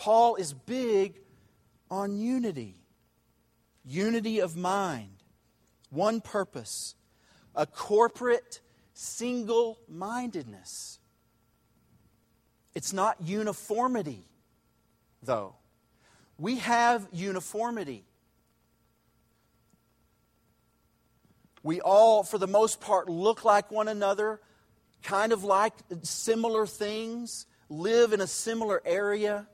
Paul 0.00 0.36
is 0.36 0.54
big 0.54 1.20
on 1.90 2.16
unity 2.16 2.80
unity 3.84 4.40
of 4.40 4.56
mind, 4.56 5.10
one 5.90 6.22
purpose, 6.22 6.94
a 7.54 7.66
corporate 7.66 8.60
single 8.94 9.78
mindedness. 9.88 10.98
It's 12.74 12.94
not 12.94 13.16
uniformity, 13.22 14.24
though. 15.22 15.56
We 16.38 16.56
have 16.60 17.06
uniformity. 17.12 18.04
We 21.62 21.82
all, 21.82 22.22
for 22.22 22.38
the 22.38 22.46
most 22.46 22.80
part, 22.80 23.10
look 23.10 23.44
like 23.44 23.70
one 23.70 23.88
another, 23.88 24.40
kind 25.02 25.32
of 25.32 25.44
like 25.44 25.74
similar 26.04 26.66
things, 26.66 27.46
live 27.68 28.14
in 28.14 28.22
a 28.22 28.26
similar 28.26 28.80
area. 28.86 29.46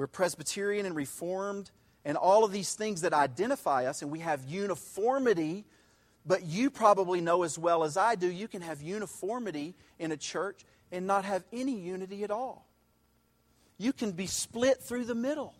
We're 0.00 0.06
Presbyterian 0.06 0.86
and 0.86 0.96
Reformed, 0.96 1.70
and 2.06 2.16
all 2.16 2.42
of 2.42 2.52
these 2.52 2.72
things 2.74 3.02
that 3.02 3.12
identify 3.12 3.84
us, 3.84 4.00
and 4.00 4.10
we 4.10 4.20
have 4.20 4.42
uniformity. 4.46 5.66
But 6.24 6.42
you 6.42 6.70
probably 6.70 7.20
know 7.20 7.42
as 7.42 7.58
well 7.58 7.84
as 7.84 7.98
I 7.98 8.14
do, 8.14 8.26
you 8.26 8.48
can 8.48 8.62
have 8.62 8.80
uniformity 8.80 9.74
in 9.98 10.10
a 10.10 10.16
church 10.16 10.64
and 10.90 11.06
not 11.06 11.26
have 11.26 11.44
any 11.52 11.78
unity 11.78 12.24
at 12.24 12.30
all. 12.30 12.66
You 13.76 13.92
can 13.92 14.12
be 14.12 14.26
split 14.26 14.82
through 14.82 15.04
the 15.04 15.14
middle 15.14 15.54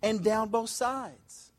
and 0.00 0.22
down 0.22 0.50
both 0.50 0.70
sides. 0.70 1.50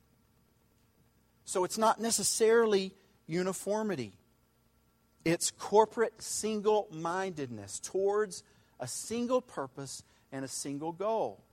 So 1.44 1.66
it's 1.66 1.78
not 1.78 2.00
necessarily 2.00 2.94
uniformity, 3.28 4.14
it's 5.26 5.52
corporate 5.52 6.22
single 6.22 6.88
mindedness 6.90 7.82
towards 7.82 8.44
a 8.80 8.88
single 8.88 9.42
purpose 9.42 10.04
and 10.32 10.46
a 10.46 10.48
single 10.48 10.94
goal. 10.94 11.44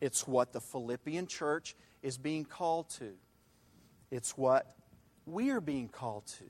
It's 0.00 0.26
what 0.26 0.52
the 0.52 0.60
Philippian 0.60 1.26
church 1.26 1.74
is 2.02 2.18
being 2.18 2.44
called 2.44 2.90
to. 2.90 3.12
It's 4.10 4.36
what 4.36 4.76
we're 5.24 5.60
being 5.60 5.88
called 5.88 6.26
to. 6.38 6.44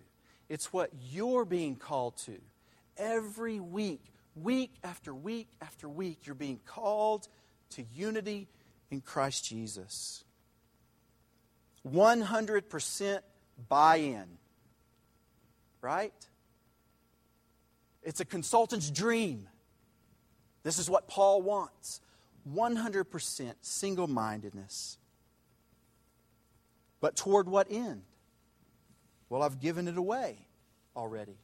It's 0.48 0.72
what 0.72 0.90
you're 1.10 1.44
being 1.44 1.76
called 1.76 2.16
to. 2.26 2.38
Every 2.96 3.60
week, 3.60 4.04
week 4.34 4.74
after 4.84 5.14
week 5.14 5.48
after 5.60 5.88
week, 5.88 6.20
you're 6.26 6.34
being 6.34 6.60
called 6.66 7.28
to 7.70 7.84
unity 7.94 8.48
in 8.90 9.00
Christ 9.00 9.44
Jesus. 9.44 10.24
100% 11.86 13.20
buy 13.68 13.96
in. 13.96 14.26
Right? 15.80 16.12
It's 18.02 18.20
a 18.20 18.24
consultant's 18.24 18.90
dream. 18.90 19.48
This 20.62 20.78
is 20.78 20.90
what 20.90 21.06
Paul 21.06 21.42
wants 21.42 22.00
100% 22.48 23.54
single 23.60 24.06
mindedness. 24.06 24.98
But 27.00 27.16
toward 27.16 27.48
what 27.48 27.70
end? 27.70 28.02
Well, 29.28 29.42
I've 29.42 29.61
given 29.61 29.88
it 29.88 29.96
away 29.96 30.38
already. 30.94 31.38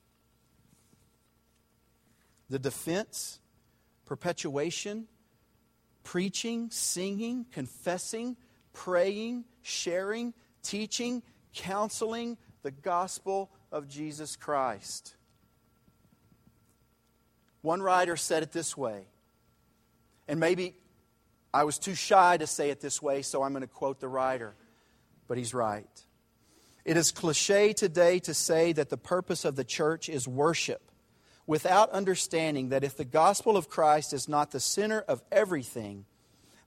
The 2.48 2.58
defense, 2.58 3.40
perpetuation, 4.06 5.06
preaching, 6.04 6.70
singing, 6.70 7.46
confessing, 7.50 8.36
praying, 8.72 9.44
sharing, 9.62 10.34
teaching, 10.62 11.22
counseling 11.54 12.38
the 12.62 12.70
gospel 12.70 13.50
of 13.70 13.88
Jesus 13.88 14.36
Christ. 14.36 15.14
One 17.62 17.82
writer 17.82 18.16
said 18.16 18.42
it 18.42 18.52
this 18.52 18.76
way, 18.76 19.06
and 20.26 20.40
maybe 20.40 20.74
I 21.54 21.64
was 21.64 21.78
too 21.78 21.94
shy 21.94 22.36
to 22.38 22.46
say 22.46 22.70
it 22.70 22.80
this 22.80 23.02
way, 23.02 23.22
so 23.22 23.42
I'm 23.42 23.52
going 23.52 23.62
to 23.62 23.66
quote 23.66 24.00
the 24.00 24.08
writer, 24.08 24.54
but 25.28 25.36
he's 25.36 25.52
right. 25.52 26.04
It 26.84 26.96
is 26.96 27.12
cliche 27.12 27.72
today 27.72 28.18
to 28.20 28.34
say 28.34 28.72
that 28.72 28.88
the 28.88 28.96
purpose 28.96 29.44
of 29.44 29.56
the 29.56 29.64
church 29.64 30.08
is 30.08 30.26
worship 30.26 30.90
without 31.46 31.90
understanding 31.90 32.70
that 32.70 32.84
if 32.84 32.96
the 32.96 33.04
gospel 33.04 33.56
of 33.56 33.68
Christ 33.68 34.12
is 34.12 34.28
not 34.28 34.50
the 34.50 34.60
center 34.60 35.00
of 35.00 35.22
everything, 35.30 36.06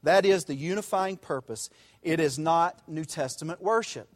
that 0.03 0.25
is 0.25 0.45
the 0.45 0.55
unifying 0.55 1.17
purpose, 1.17 1.69
it 2.03 2.19
is 2.19 2.37
not 2.37 2.87
New 2.87 3.05
Testament 3.05 3.61
worship. 3.61 4.07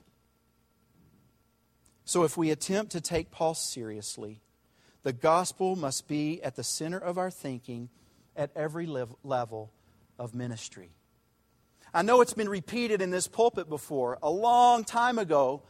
So 2.05 2.23
if 2.23 2.38
we 2.38 2.51
attempt 2.51 2.91
to 2.93 3.01
take 3.01 3.32
Paul 3.32 3.55
seriously, 3.55 4.41
the 5.03 5.13
gospel 5.13 5.75
must 5.75 6.08
be 6.08 6.41
at 6.43 6.55
the 6.55 6.63
center 6.63 6.97
of 6.97 7.17
our 7.17 7.32
thinking 7.32 7.89
at 8.36 8.51
every 8.55 8.86
level 8.86 9.71
of 10.19 10.36
ministry. 10.36 10.91
I 11.93 12.03
know 12.03 12.21
it's 12.21 12.34
been 12.34 12.49
repeated 12.49 13.01
in 13.01 13.10
this 13.10 13.27
pulpit 13.27 13.67
before. 13.67 14.19
A 14.21 14.29
long 14.29 14.84
time 14.84 15.17
ago, 15.17 15.63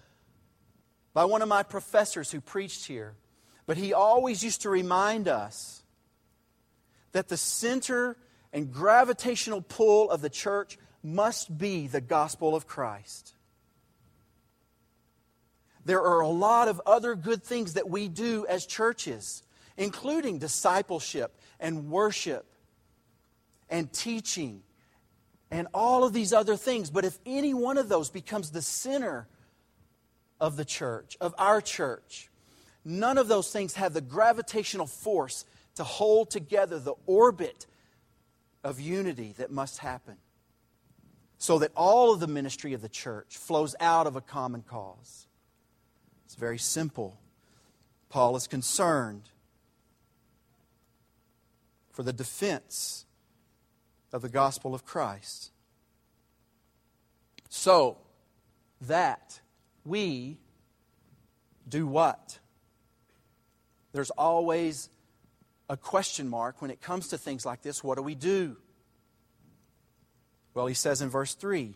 by 1.14 1.26
one 1.26 1.42
of 1.42 1.48
my 1.48 1.64
professors 1.64 2.32
who 2.32 2.42
preached 2.42 2.86
here, 2.86 3.16
but 3.66 3.78
he 3.78 3.94
always 3.94 4.44
used 4.44 4.62
to 4.62 4.70
remind 4.70 5.28
us 5.28 5.84
that 7.12 7.30
the 7.30 7.38
center 7.38 8.18
and 8.52 8.74
gravitational 8.74 9.62
pull 9.62 10.10
of 10.10 10.22
the 10.22 10.30
church 10.30 10.78
must 11.04 11.58
be 11.58 11.88
the 11.88 12.02
gospel 12.02 12.56
of 12.56 12.68
Christ. 12.68 13.34
There 15.86 16.02
are 16.02 16.20
a 16.20 16.28
lot 16.28 16.68
of 16.68 16.82
other 16.86 17.16
good 17.16 17.44
things 17.44 17.74
that 17.74 17.90
we 17.90 18.10
do 18.10 18.46
as 18.48 18.66
churches, 18.66 19.44
including 19.78 20.40
discipleship 20.40 21.40
and 21.60 21.90
worship 21.90 22.49
and 23.70 23.92
teaching 23.92 24.62
and 25.52 25.68
all 25.74 26.04
of 26.04 26.14
these 26.14 26.34
other 26.34 26.56
things. 26.56 26.90
But 26.90 27.06
if 27.06 27.18
any 27.26 27.54
one 27.54 27.78
of 27.78 27.90
those 27.90 28.10
becomes 28.10 28.52
the 28.52 28.62
center 28.62 29.28
of 30.40 30.56
the 30.56 30.66
church, 30.66 31.18
of 31.20 31.34
our 31.38 31.62
church, 31.62 32.30
none 32.86 33.18
of 33.18 33.28
those 33.28 33.52
things 33.52 33.76
have 33.76 33.94
the 33.94 34.02
gravitational 34.02 34.88
force 34.88 35.46
to 35.76 35.84
hold 35.84 36.30
together 36.30 36.80
the 36.80 36.96
orbit 37.06 37.66
of 38.64 38.80
unity 38.80 39.34
that 39.38 39.52
must 39.52 39.80
happen 39.80 40.18
so 41.38 41.60
that 41.60 41.72
all 41.76 42.14
of 42.14 42.20
the 42.20 42.28
ministry 42.28 42.74
of 42.74 42.82
the 42.82 42.90
church 42.90 43.38
flows 43.38 43.76
out 43.80 44.06
of 44.06 44.16
a 44.16 44.22
common 44.22 44.62
cause. 44.62 45.28
It's 46.26 46.36
very 46.36 46.58
simple. 46.58 47.18
Paul 48.10 48.36
is 48.36 48.46
concerned 48.46 49.30
for 51.92 52.04
the 52.04 52.12
defense 52.14 53.06
of 54.12 54.22
the 54.22 54.30
gospel 54.30 54.74
of 54.74 54.86
Christ. 54.86 55.52
So 57.50 57.98
that 58.82 59.40
we 59.86 60.38
do 61.68 61.88
what? 61.88 62.40
There's 63.92 64.12
always 64.12 64.90
a 65.70 65.78
question 65.78 66.28
mark 66.28 66.62
when 66.62 66.72
it 66.72 66.82
comes 66.82 67.10
to 67.10 67.18
things 67.18 67.46
like 67.46 67.62
this. 67.62 67.84
What 67.84 67.98
do 67.98 68.04
we 68.04 68.16
do? 68.16 68.58
Well, 70.54 70.68
he 70.68 70.74
says 70.74 71.02
in 71.02 71.10
verse 71.10 71.36
3 71.36 71.76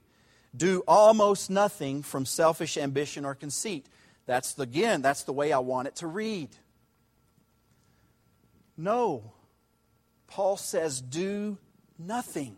do 0.56 0.84
almost 0.88 1.50
nothing 1.50 2.04
from 2.04 2.26
selfish 2.26 2.78
ambition 2.78 3.26
or 3.26 3.34
conceit. 3.34 3.88
That's 4.26 4.54
the, 4.54 4.64
again, 4.64 5.02
that's 5.02 5.24
the 5.24 5.34
way 5.34 5.52
I 5.52 5.60
want 5.60 5.88
it 5.88 5.96
to 5.98 6.08
read. 6.08 6.50
No. 8.78 9.34
Paul 10.28 10.58
says, 10.58 11.02
do 11.02 11.58
nothing. 12.08 12.58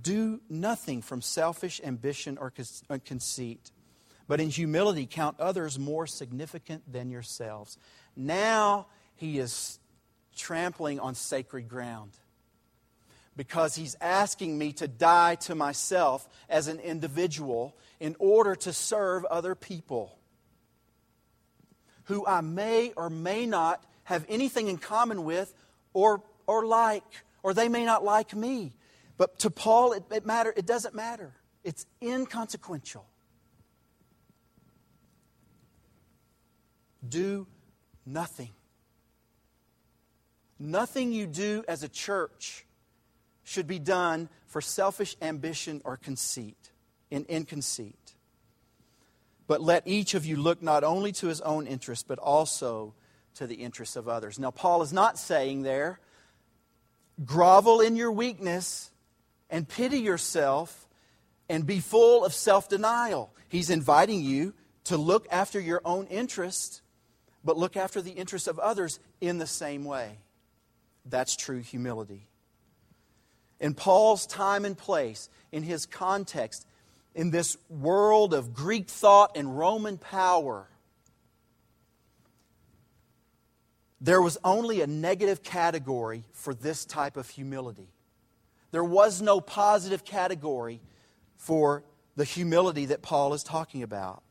Do 0.00 0.40
nothing 0.48 1.02
from 1.02 1.20
selfish 1.20 1.80
ambition 1.84 2.38
or 2.38 2.52
uh, 2.88 2.98
conceit, 3.04 3.70
but 4.26 4.40
in 4.40 4.48
humility 4.48 5.06
count 5.06 5.38
others 5.38 5.78
more 5.78 6.06
significant 6.06 6.90
than 6.90 7.10
yourselves. 7.10 7.76
Now 8.16 8.86
he 9.14 9.38
is 9.38 9.78
trampling 10.34 10.98
on 10.98 11.14
sacred 11.14 11.68
ground 11.68 12.12
because 13.36 13.74
he's 13.74 13.96
asking 14.00 14.56
me 14.58 14.72
to 14.72 14.88
die 14.88 15.34
to 15.36 15.54
myself 15.54 16.28
as 16.48 16.68
an 16.68 16.78
individual 16.80 17.76
in 18.00 18.16
order 18.18 18.54
to 18.54 18.72
serve 18.72 19.24
other 19.26 19.54
people. 19.54 20.18
who 22.04 22.26
I 22.26 22.40
may 22.40 22.92
or 22.96 23.08
may 23.08 23.46
not 23.46 23.84
have 24.12 24.24
anything 24.28 24.68
in 24.68 24.78
common 24.78 25.24
with 25.24 25.54
or, 25.92 26.22
or 26.46 26.64
like, 26.66 27.04
or 27.42 27.54
they 27.54 27.68
may 27.68 27.84
not 27.84 28.04
like 28.04 28.34
me. 28.34 28.72
But 29.16 29.38
to 29.40 29.50
Paul, 29.50 29.92
it, 29.92 30.04
it, 30.10 30.26
matter, 30.26 30.52
it 30.56 30.66
doesn't 30.66 30.94
matter. 30.94 31.32
It's 31.64 31.86
inconsequential. 32.02 33.06
Do 37.08 37.46
nothing. 38.06 38.50
Nothing 40.58 41.12
you 41.12 41.26
do 41.26 41.64
as 41.66 41.82
a 41.82 41.88
church 41.88 42.64
should 43.42 43.66
be 43.66 43.78
done 43.78 44.28
for 44.46 44.60
selfish 44.60 45.16
ambition 45.20 45.82
or 45.84 45.96
conceit, 45.96 46.70
in, 47.10 47.24
in 47.24 47.44
conceit. 47.44 48.14
But 49.48 49.60
let 49.60 49.86
each 49.86 50.14
of 50.14 50.24
you 50.24 50.36
look 50.36 50.62
not 50.62 50.84
only 50.84 51.12
to 51.12 51.26
his 51.26 51.40
own 51.40 51.66
interest, 51.66 52.06
but 52.06 52.18
also 52.18 52.94
to 53.34 53.46
the 53.46 53.56
interests 53.56 53.96
of 53.96 54.08
others. 54.08 54.38
Now, 54.38 54.50
Paul 54.50 54.82
is 54.82 54.92
not 54.92 55.18
saying 55.18 55.62
there, 55.62 56.00
grovel 57.24 57.80
in 57.80 57.96
your 57.96 58.12
weakness 58.12 58.90
and 59.50 59.68
pity 59.68 60.00
yourself 60.00 60.86
and 61.48 61.66
be 61.66 61.80
full 61.80 62.24
of 62.24 62.32
self 62.32 62.68
denial. 62.68 63.34
He's 63.48 63.70
inviting 63.70 64.22
you 64.22 64.54
to 64.84 64.96
look 64.96 65.26
after 65.30 65.60
your 65.60 65.82
own 65.84 66.06
interest, 66.06 66.82
but 67.44 67.56
look 67.56 67.76
after 67.76 68.00
the 68.00 68.12
interests 68.12 68.48
of 68.48 68.58
others 68.58 68.98
in 69.20 69.38
the 69.38 69.46
same 69.46 69.84
way. 69.84 70.18
That's 71.04 71.36
true 71.36 71.60
humility. 71.60 72.28
In 73.60 73.74
Paul's 73.74 74.26
time 74.26 74.64
and 74.64 74.76
place, 74.76 75.28
in 75.52 75.62
his 75.62 75.86
context, 75.86 76.66
in 77.14 77.30
this 77.30 77.56
world 77.68 78.34
of 78.34 78.54
Greek 78.54 78.88
thought 78.88 79.36
and 79.36 79.56
Roman 79.56 79.98
power, 79.98 80.66
there 84.02 84.20
was 84.20 84.36
only 84.42 84.80
a 84.80 84.86
negative 84.86 85.44
category 85.44 86.24
for 86.32 86.52
this 86.52 86.84
type 86.84 87.16
of 87.16 87.30
humility. 87.30 87.86
There 88.72 88.82
was 88.82 89.22
no 89.22 89.40
positive 89.40 90.04
category 90.04 90.80
for 91.36 91.84
the 92.16 92.24
humility 92.24 92.86
that 92.86 93.00
Paul 93.00 93.32
is 93.32 93.44
talking 93.44 93.84
about. 93.84 94.24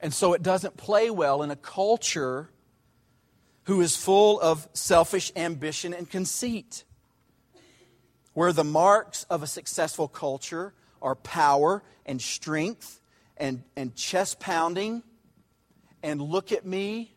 And 0.00 0.14
so 0.14 0.32
it 0.32 0.42
doesn't 0.42 0.78
play 0.78 1.10
well 1.10 1.42
in 1.42 1.50
a 1.50 1.56
culture 1.56 2.48
who 3.64 3.82
is 3.82 3.96
full 3.96 4.40
of 4.40 4.66
selfish 4.72 5.30
ambition 5.36 5.92
and 5.92 6.08
conceit, 6.08 6.84
where 8.32 8.52
the 8.52 8.64
marks 8.64 9.24
of 9.24 9.42
a 9.42 9.46
successful 9.46 10.08
culture 10.08 10.72
are 11.02 11.16
power 11.16 11.82
and 12.06 12.22
strength 12.22 13.00
and, 13.36 13.62
and 13.76 13.94
chest 13.94 14.40
pounding 14.40 15.02
and 16.02 16.20
look 16.20 16.52
at 16.52 16.64
me. 16.64 17.14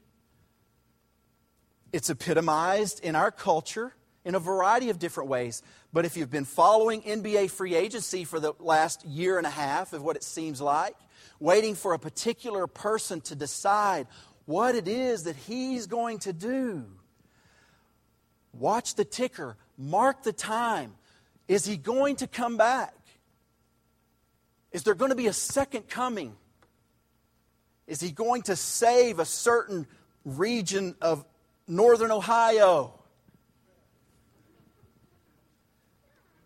It's 1.92 2.10
epitomized 2.10 3.04
in 3.04 3.16
our 3.16 3.32
culture 3.32 3.94
in 4.26 4.36
a 4.36 4.40
variety 4.40 4.90
of 4.90 5.00
different 5.00 5.30
ways. 5.30 5.64
But 5.92 6.06
if 6.06 6.18
you've 6.18 6.30
been 6.30 6.46
following 6.46 7.02
NBA 7.02 7.50
free 7.50 7.76
agency 7.76 8.26
for 8.26 8.40
the 8.40 8.54
last 8.60 9.06
year 9.06 9.38
and 9.38 9.48
a 9.48 9.52
half, 9.52 9.94
of 9.94 10.04
what 10.04 10.16
it 10.16 10.24
seems 10.24 10.62
like, 10.62 10.96
waiting 11.40 11.74
for 11.74 11.94
a 11.94 12.00
particular 12.00 12.68
person 12.68 13.22
to 13.22 13.36
decide 13.36 14.08
what 14.46 14.76
it 14.76 14.88
is 14.88 15.24
that 15.24 15.36
he's 15.36 15.88
going 15.88 16.20
to 16.20 16.34
do, 16.34 16.86
watch 18.54 18.96
the 18.96 19.06
ticker, 19.06 19.56
mark 19.78 20.24
the 20.24 20.34
time. 20.34 20.94
Is 21.48 21.66
he 21.66 21.78
going 21.78 22.18
to 22.18 22.28
come 22.28 22.58
back? 22.58 22.94
Is 24.72 24.84
there 24.84 24.94
going 24.94 25.10
to 25.10 25.16
be 25.16 25.28
a 25.28 25.34
second 25.34 25.88
coming? 25.90 26.36
Is 27.88 28.00
he 28.00 28.12
going 28.12 28.44
to 28.44 28.56
save 28.56 29.20
a 29.20 29.26
certain 29.26 29.88
region 30.24 30.96
of 31.02 31.26
northern 31.68 32.12
Ohio? 32.12 32.94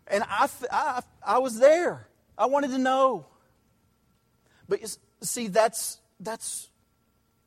And 0.06 0.24
I, 0.26 0.48
I, 0.70 1.02
I 1.24 1.38
was 1.38 1.58
there. 1.58 2.08
I 2.36 2.46
wanted 2.46 2.70
to 2.70 2.78
know. 2.78 3.26
But 4.68 4.80
see, 5.20 5.48
that's, 5.48 5.98
that's 6.20 6.70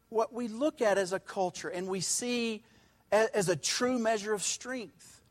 what 0.10 0.34
we 0.34 0.48
look 0.48 0.82
at 0.82 0.98
as 0.98 1.14
a 1.14 1.20
culture 1.20 1.70
and 1.70 1.88
we 1.88 2.00
see 2.00 2.64
as, 3.12 3.28
as 3.30 3.50
a 3.50 3.56
true 3.56 3.98
measure 3.98 4.34
of 4.34 4.44
strength. 4.44 5.22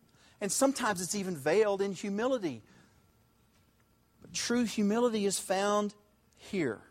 And 0.40 0.50
sometimes 0.50 1.00
it's 1.00 1.14
even 1.14 1.36
veiled 1.36 1.80
in 1.80 1.92
humility. 1.92 2.62
True 4.36 4.64
humility 4.64 5.24
is 5.24 5.38
found 5.38 5.94
here. 6.36 6.82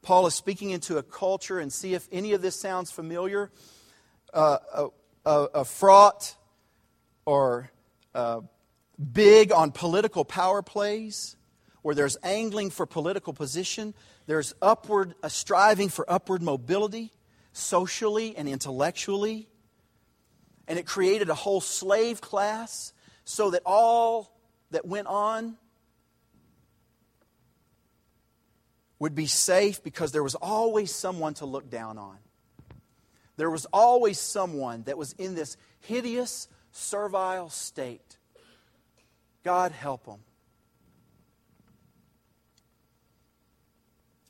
Paul 0.00 0.28
is 0.28 0.34
speaking 0.34 0.70
into 0.70 0.96
a 0.96 1.02
culture, 1.02 1.58
and 1.58 1.72
see 1.72 1.94
if 1.94 2.08
any 2.12 2.34
of 2.34 2.40
this 2.40 2.54
sounds 2.54 2.92
familiar. 2.92 3.50
Uh, 4.32 4.58
a, 4.72 4.86
a, 5.26 5.44
a, 5.54 5.64
fraught 5.64 6.36
or 7.26 7.72
uh, 8.14 8.42
big 9.12 9.50
on 9.50 9.72
political 9.72 10.24
power 10.24 10.62
plays, 10.62 11.36
where 11.82 11.96
there's 11.96 12.16
angling 12.22 12.70
for 12.70 12.86
political 12.86 13.32
position, 13.32 13.92
there's 14.26 14.54
upward 14.62 15.16
a 15.24 15.28
striving 15.28 15.88
for 15.88 16.08
upward 16.08 16.42
mobility, 16.42 17.10
socially 17.52 18.36
and 18.36 18.48
intellectually, 18.48 19.48
and 20.68 20.78
it 20.78 20.86
created 20.86 21.28
a 21.30 21.34
whole 21.34 21.60
slave 21.60 22.20
class, 22.20 22.92
so 23.24 23.50
that 23.50 23.62
all 23.66 24.32
that 24.70 24.86
went 24.86 25.08
on 25.08 25.56
would 28.98 29.14
be 29.14 29.26
safe 29.26 29.82
because 29.82 30.12
there 30.12 30.22
was 30.22 30.34
always 30.36 30.94
someone 30.94 31.34
to 31.34 31.46
look 31.46 31.70
down 31.70 31.98
on. 31.98 32.18
There 33.36 33.50
was 33.50 33.66
always 33.72 34.18
someone 34.18 34.82
that 34.84 34.98
was 34.98 35.12
in 35.12 35.34
this 35.34 35.56
hideous, 35.80 36.48
servile 36.72 37.48
state. 37.48 38.16
God 39.44 39.72
help 39.72 40.04
them. 40.04 40.20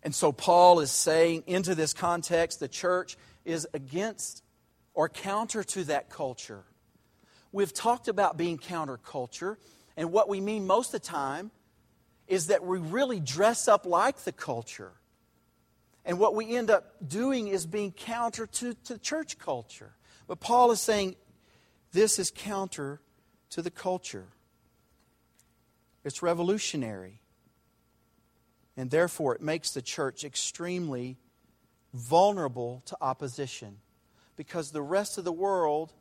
And 0.03 0.15
so 0.15 0.31
Paul 0.31 0.81
is 0.81 0.91
saying, 0.91 1.45
into 1.47 1.75
this 1.75 1.93
context, 1.93 2.61
the 2.61 2.69
church 2.69 3.17
is 3.45 3.67
against 3.75 4.43
or 4.99 5.09
counter 5.09 5.63
to 5.63 5.85
that 5.85 6.11
culture. 6.11 6.65
We've 7.53 7.73
talked 7.73 8.09
about 8.09 8.37
being 8.37 8.59
counterculture, 8.59 9.57
and 9.97 10.11
what 10.11 10.29
we 10.29 10.41
mean 10.41 10.67
most 10.67 10.93
of 10.93 11.01
the 11.01 11.07
time 11.07 11.53
is 12.27 12.49
that 12.49 12.65
we 12.65 12.79
really 12.79 13.21
dress 13.21 13.69
up 13.69 13.87
like 13.87 14.19
the 14.25 14.33
culture. 14.33 14.91
And 16.05 16.19
what 16.19 16.35
we 16.35 16.57
end 16.57 16.69
up 16.69 16.97
doing 17.07 17.47
is 17.47 17.65
being 17.65 17.93
counter 17.93 18.49
to, 18.49 18.75
to 18.87 18.99
church 18.99 19.39
culture. 19.39 19.93
But 20.27 20.41
Paul 20.41 20.73
is 20.73 20.81
saying 20.81 21.15
this 21.93 22.19
is 22.19 22.33
counter 22.35 23.01
to 23.51 23.63
the 23.63 23.71
culture. 23.71 24.27
It's 26.03 26.25
revolutionary. 26.25 27.21
And 28.77 28.91
therefore, 28.91 29.37
it 29.37 29.43
makes 29.43 29.71
the 29.71 29.81
church 29.81 30.25
extremely 30.25 31.19
vulnerable 31.95 32.83
to 32.87 32.97
opposition 33.01 33.77
because 34.39 34.71
the 34.71 34.81
rest 34.81 35.19
of 35.19 35.25
the 35.25 35.33
world 35.33 35.93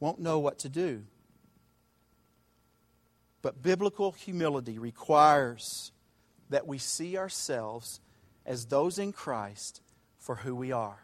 won't 0.00 0.18
know 0.18 0.40
what 0.40 0.58
to 0.58 0.68
do. 0.68 1.04
But 3.40 3.62
biblical 3.62 4.10
humility 4.10 4.78
requires 4.78 5.92
that 6.50 6.66
we 6.66 6.78
see 6.78 7.16
ourselves 7.16 8.00
as 8.44 8.66
those 8.66 8.98
in 8.98 9.12
Christ 9.12 9.80
for 10.18 10.34
who 10.34 10.54
we 10.54 10.72
are. 10.72 10.98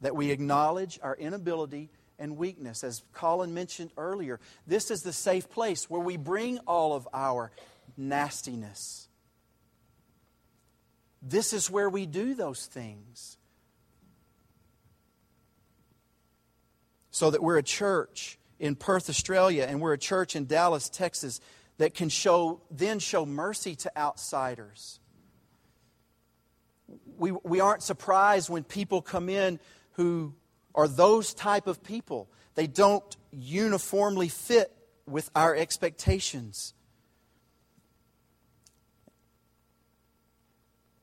That 0.00 0.16
we 0.16 0.32
acknowledge 0.32 0.98
our 1.00 1.14
inability 1.14 1.90
and 2.18 2.36
weakness. 2.36 2.82
As 2.82 3.04
Colin 3.12 3.54
mentioned 3.54 3.92
earlier, 3.96 4.40
this 4.66 4.90
is 4.90 5.02
the 5.02 5.12
safe 5.12 5.48
place 5.48 5.88
where 5.88 6.00
we 6.00 6.16
bring 6.16 6.58
all 6.66 6.92
of 6.92 7.08
our 7.14 7.52
nastiness. 7.96 9.08
This 11.22 11.52
is 11.52 11.70
where 11.70 11.88
we 11.88 12.04
do 12.04 12.34
those 12.34 12.66
things. 12.66 13.38
So 17.12 17.30
that 17.30 17.42
we're 17.42 17.58
a 17.58 17.62
church 17.62 18.38
in 18.58 18.74
Perth, 18.74 19.08
Australia, 19.08 19.66
and 19.68 19.80
we're 19.80 19.92
a 19.92 19.98
church 19.98 20.34
in 20.34 20.46
Dallas, 20.46 20.88
Texas, 20.88 21.40
that 21.78 21.94
can 21.94 22.08
show, 22.08 22.60
then 22.70 22.98
show 22.98 23.24
mercy 23.24 23.76
to 23.76 23.96
outsiders. 23.96 24.98
We, 27.16 27.32
we 27.32 27.60
aren't 27.60 27.82
surprised 27.82 28.50
when 28.50 28.64
people 28.64 29.02
come 29.02 29.28
in 29.28 29.60
who 29.92 30.34
are 30.74 30.88
those 30.88 31.34
type 31.34 31.66
of 31.66 31.82
people. 31.82 32.28
They 32.54 32.66
don't 32.66 33.16
uniformly 33.30 34.28
fit 34.28 34.72
with 35.06 35.30
our 35.34 35.54
expectations. 35.54 36.74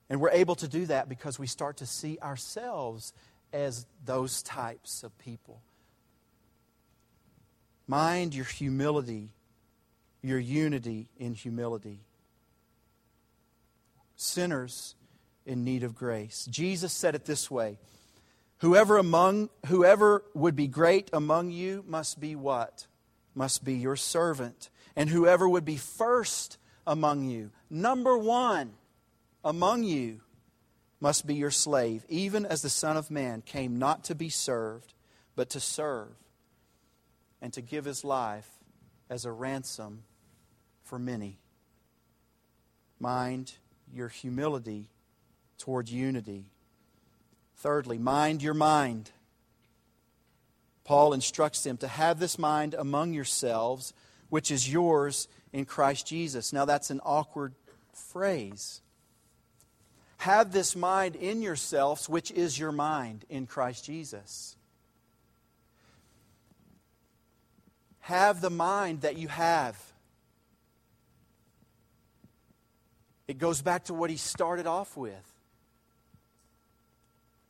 And 0.09 0.19
we're 0.19 0.31
able 0.31 0.55
to 0.55 0.67
do 0.67 0.85
that 0.87 1.07
because 1.07 1.37
we 1.37 1.47
start 1.47 1.77
to 1.77 1.85
see 1.85 2.17
ourselves 2.21 3.13
as 3.53 3.85
those 4.05 4.41
types 4.43 5.03
of 5.03 5.17
people 5.17 5.61
Mind 7.89 8.35
your 8.35 8.45
humility, 8.45 9.33
your 10.21 10.37
unity 10.37 11.09
in 11.17 11.33
humility. 11.33 12.01
Sinners 14.15 14.93
in 15.43 15.63
need 15.63 15.81
of 15.81 15.95
grace. 15.95 16.45
Jesus 16.51 16.93
said 16.93 17.15
it 17.15 17.25
this 17.25 17.49
way 17.49 17.79
Whoever 18.59 18.97
among 18.97 19.49
whoever 19.65 20.23
would 20.35 20.55
be 20.55 20.67
great 20.67 21.09
among 21.11 21.49
you 21.49 21.83
must 21.87 22.19
be 22.19 22.35
what? 22.35 22.85
Must 23.33 23.65
be 23.65 23.73
your 23.73 23.95
servant. 23.95 24.69
And 24.95 25.09
whoever 25.09 25.49
would 25.49 25.65
be 25.65 25.77
first 25.77 26.59
among 26.85 27.23
you, 27.23 27.49
number 27.71 28.15
one 28.15 28.73
among 29.43 29.83
you, 29.83 30.21
must 31.01 31.25
be 31.25 31.35
your 31.35 31.51
slave, 31.51 32.03
even 32.09 32.45
as 32.45 32.61
the 32.61 32.69
Son 32.69 32.97
of 32.97 33.09
Man 33.09 33.41
came 33.41 33.79
not 33.79 34.03
to 34.05 34.15
be 34.15 34.29
served, 34.29 34.93
but 35.35 35.49
to 35.51 35.59
serve, 35.59 36.09
and 37.41 37.53
to 37.53 37.61
give 37.61 37.85
his 37.85 38.03
life 38.03 38.49
as 39.09 39.23
a 39.23 39.31
ransom 39.31 40.03
for 40.83 40.99
many. 40.99 41.39
Mind 42.99 43.53
your 43.93 44.09
humility 44.09 44.89
toward 45.57 45.89
unity. 45.89 46.45
Thirdly, 47.55 47.97
mind 47.97 48.43
your 48.43 48.53
mind. 48.53 49.11
Paul 50.83 51.13
instructs 51.13 51.63
them 51.63 51.77
to 51.77 51.87
have 51.87 52.19
this 52.19 52.37
mind 52.37 52.73
among 52.73 53.13
yourselves, 53.13 53.93
which 54.29 54.51
is 54.51 54.71
yours 54.71 55.27
in 55.53 55.65
Christ 55.65 56.07
Jesus. 56.07 56.51
Now, 56.51 56.65
that's 56.65 56.89
an 56.89 56.99
awkward 57.03 57.53
phrase. 57.93 58.81
Have 60.19 60.51
this 60.51 60.75
mind 60.75 61.15
in 61.15 61.41
yourselves, 61.41 62.09
which 62.09 62.29
is 62.29 62.59
your 62.59 62.73
mind 62.73 63.23
in 63.29 63.47
Christ 63.47 63.85
Jesus. 63.85 64.57
Have 68.01 68.41
the 68.41 68.49
mind 68.49 69.01
that 69.01 69.17
you 69.17 69.29
have. 69.29 69.81
It 73.29 73.37
goes 73.37 73.61
back 73.61 73.85
to 73.85 73.93
what 73.93 74.09
he 74.09 74.17
started 74.17 74.67
off 74.67 74.97
with. 74.97 75.13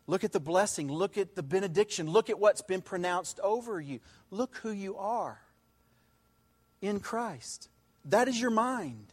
Look 0.06 0.24
at 0.24 0.32
the 0.32 0.40
blessing. 0.40 0.92
Look 0.92 1.18
at 1.18 1.36
the 1.36 1.42
benediction. 1.42 2.08
Look 2.08 2.30
at 2.30 2.40
what's 2.40 2.62
been 2.62 2.82
pronounced 2.82 3.40
over 3.40 3.82
you. 3.82 4.00
Look 4.30 4.58
who 4.58 4.70
you 4.70 4.96
are 4.98 5.42
in 6.84 7.00
Christ. 7.00 7.68
That 8.06 8.28
is 8.28 8.40
your 8.40 8.52
mind. 8.52 9.08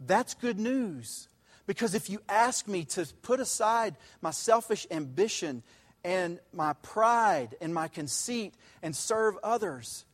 That's 0.00 0.32
good 0.32 0.58
news. 0.58 1.28
Because 1.66 1.94
if 1.94 2.10
you 2.10 2.20
ask 2.28 2.68
me 2.68 2.84
to 2.84 3.06
put 3.22 3.40
aside 3.40 3.96
my 4.20 4.30
selfish 4.30 4.86
ambition 4.90 5.62
and 6.04 6.38
my 6.52 6.74
pride 6.74 7.56
and 7.60 7.72
my 7.72 7.88
conceit 7.88 8.54
and 8.82 8.94
serve 8.94 9.36
others, 9.42 10.04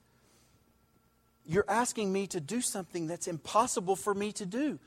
you're 1.44 1.64
asking 1.68 2.12
me 2.12 2.28
to 2.28 2.40
do 2.40 2.60
something 2.60 3.08
that's 3.08 3.26
impossible 3.26 3.96
for 3.96 4.14
me 4.14 4.30
to 4.32 4.46
do. 4.46 4.78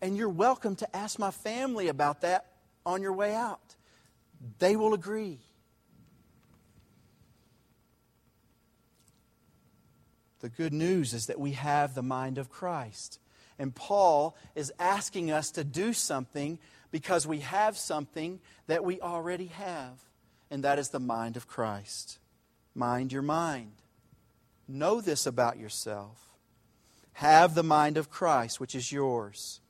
And 0.00 0.16
you're 0.16 0.30
welcome 0.30 0.76
to 0.76 0.96
ask 0.96 1.18
my 1.18 1.30
family 1.30 1.88
about 1.88 2.22
that 2.22 2.46
on 2.86 3.02
your 3.02 3.12
way 3.12 3.34
out. 3.34 3.76
They 4.58 4.76
will 4.76 4.94
agree. 4.94 5.40
The 10.40 10.48
good 10.48 10.72
news 10.72 11.12
is 11.12 11.26
that 11.26 11.38
we 11.38 11.52
have 11.52 11.94
the 11.94 12.02
mind 12.02 12.38
of 12.38 12.48
Christ. 12.48 13.18
And 13.60 13.74
Paul 13.74 14.34
is 14.54 14.72
asking 14.78 15.30
us 15.30 15.50
to 15.50 15.64
do 15.64 15.92
something 15.92 16.58
because 16.90 17.26
we 17.26 17.40
have 17.40 17.76
something 17.76 18.40
that 18.68 18.82
we 18.84 19.02
already 19.02 19.48
have, 19.48 20.00
and 20.50 20.64
that 20.64 20.78
is 20.78 20.88
the 20.88 20.98
mind 20.98 21.36
of 21.36 21.46
Christ. 21.46 22.18
Mind 22.74 23.12
your 23.12 23.20
mind. 23.20 23.72
Know 24.66 25.02
this 25.02 25.26
about 25.26 25.58
yourself. 25.58 26.30
Have 27.12 27.54
the 27.54 27.62
mind 27.62 27.98
of 27.98 28.08
Christ, 28.08 28.60
which 28.60 28.74
is 28.74 28.90
yours. 28.90 29.60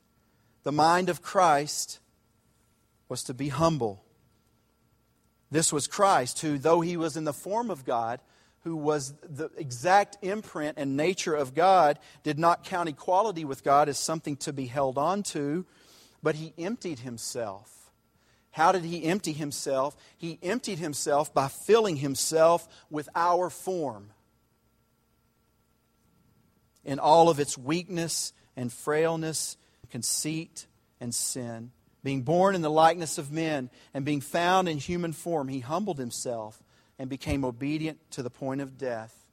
The 0.63 0.71
mind 0.71 1.09
of 1.09 1.21
Christ 1.21 1.99
was 3.09 3.25
to 3.25 3.35
be 3.35 3.49
humble. 3.49 4.05
This 5.51 5.73
was 5.73 5.89
Christ, 5.89 6.43
who, 6.43 6.59
though 6.59 6.81
he 6.81 6.97
was 6.97 7.17
in 7.17 7.25
the 7.25 7.33
form 7.33 7.73
of 7.73 7.85
God, 7.85 8.21
who 8.63 8.77
was 8.77 9.15
the 9.23 9.51
exact 9.57 10.19
imprint 10.23 10.77
and 10.79 10.97
nature 10.97 11.35
of 11.35 11.55
God, 11.55 11.99
did 12.23 12.39
not 12.39 12.65
count 12.65 12.89
equality 12.89 13.45
with 13.45 13.65
God 13.65 13.89
as 13.89 13.99
something 13.99 14.37
to 14.39 14.53
be 14.53 14.67
held 14.67 14.99
on 14.99 15.23
to, 15.25 15.65
but 16.23 16.35
he 16.35 16.53
emptied 16.59 17.01
himself. 17.01 17.91
How 18.51 18.73
did 18.73 18.85
he 18.85 19.05
empty 19.05 19.33
himself? 19.33 19.97
He 20.19 20.39
emptied 20.43 20.79
himself 20.79 21.33
by 21.33 21.49
filling 21.49 21.97
himself 21.97 22.69
with 22.91 23.09
our 23.15 23.49
form 23.49 24.11
in 26.85 26.99
all 26.99 27.29
of 27.29 27.39
its 27.39 27.57
weakness 27.57 28.33
and 28.57 28.73
frailness, 28.73 29.57
conceit 29.91 30.67
and 31.01 31.15
sin. 31.15 31.71
Being 32.03 32.23
born 32.23 32.55
in 32.55 32.63
the 32.63 32.71
likeness 32.71 33.19
of 33.19 33.31
men 33.31 33.71
and 33.95 34.05
being 34.05 34.21
found 34.21 34.69
in 34.69 34.79
human 34.79 35.13
form, 35.13 35.49
he 35.49 35.61
humbled 35.61 35.99
himself 35.99 36.61
and 37.01 37.09
became 37.09 37.47
obedient 37.47 37.99
to 38.11 38.23
the 38.23 38.29
point 38.29 38.61
of 38.61 38.77
death, 38.77 39.25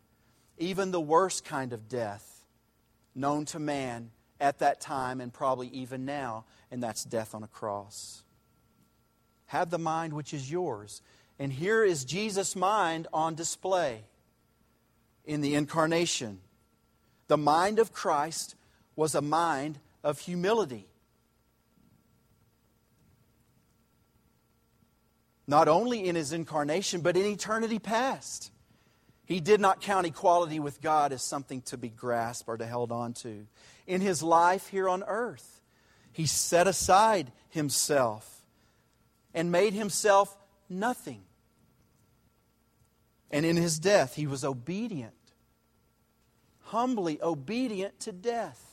even 0.58 0.92
the 0.92 1.02
worst 1.02 1.44
kind 1.44 1.74
of 1.74 1.90
death 1.90 2.46
known 3.14 3.44
to 3.44 3.60
man 3.60 4.10
at 4.40 4.60
that 4.60 4.80
time 4.80 5.20
and 5.20 5.34
probably 5.34 5.68
even 5.68 6.06
now, 6.06 6.46
and 6.72 6.82
that's 6.82 7.04
death 7.04 7.36
on 7.36 7.44
a 7.44 7.48
cross. 7.48 8.24
Have 9.48 9.70
the 9.70 9.78
mind 9.78 10.14
which 10.14 10.34
is 10.34 10.50
yours. 10.50 11.02
And 11.40 11.52
here 11.52 11.84
is 11.84 12.06
Jesus' 12.06 12.56
mind 12.56 13.06
on 13.12 13.36
display 13.36 14.06
in 15.26 15.42
the 15.42 15.56
incarnation. 15.56 16.40
The 17.28 17.38
mind 17.38 17.80
of 17.80 17.92
Christ 17.92 18.56
was 18.96 19.14
a 19.14 19.22
mind 19.22 19.78
of 20.06 20.20
humility. 20.20 20.88
Not 25.48 25.68
only 25.68 26.06
in 26.06 26.16
his 26.16 26.34
incarnation, 26.34 27.02
but 27.02 27.16
in 27.16 27.26
eternity 27.26 27.80
past. 27.80 28.52
He 29.26 29.40
did 29.40 29.60
not 29.60 29.82
count 29.82 30.06
equality 30.06 30.60
with 30.60 30.82
God 30.82 31.12
as 31.12 31.22
something 31.22 31.62
to 31.64 31.78
be 31.78 31.90
grasped 31.90 32.48
or 32.48 32.58
to 32.58 32.66
held 32.66 32.92
on 32.92 33.14
to. 33.16 33.48
In 33.86 34.02
his 34.02 34.22
life 34.22 34.68
here 34.68 34.88
on 34.90 35.04
earth, 35.04 35.62
he 36.12 36.26
set 36.26 36.68
aside 36.68 37.32
himself 37.50 38.42
and 39.34 39.52
made 39.52 39.74
himself 39.74 40.38
nothing. 40.70 41.24
And 43.32 43.46
in 43.46 43.58
his 43.58 43.80
death, 43.80 44.16
he 44.16 44.28
was 44.28 44.44
obedient, 44.44 45.14
humbly 46.64 47.20
obedient 47.22 48.00
to 48.02 48.12
death. 48.12 48.64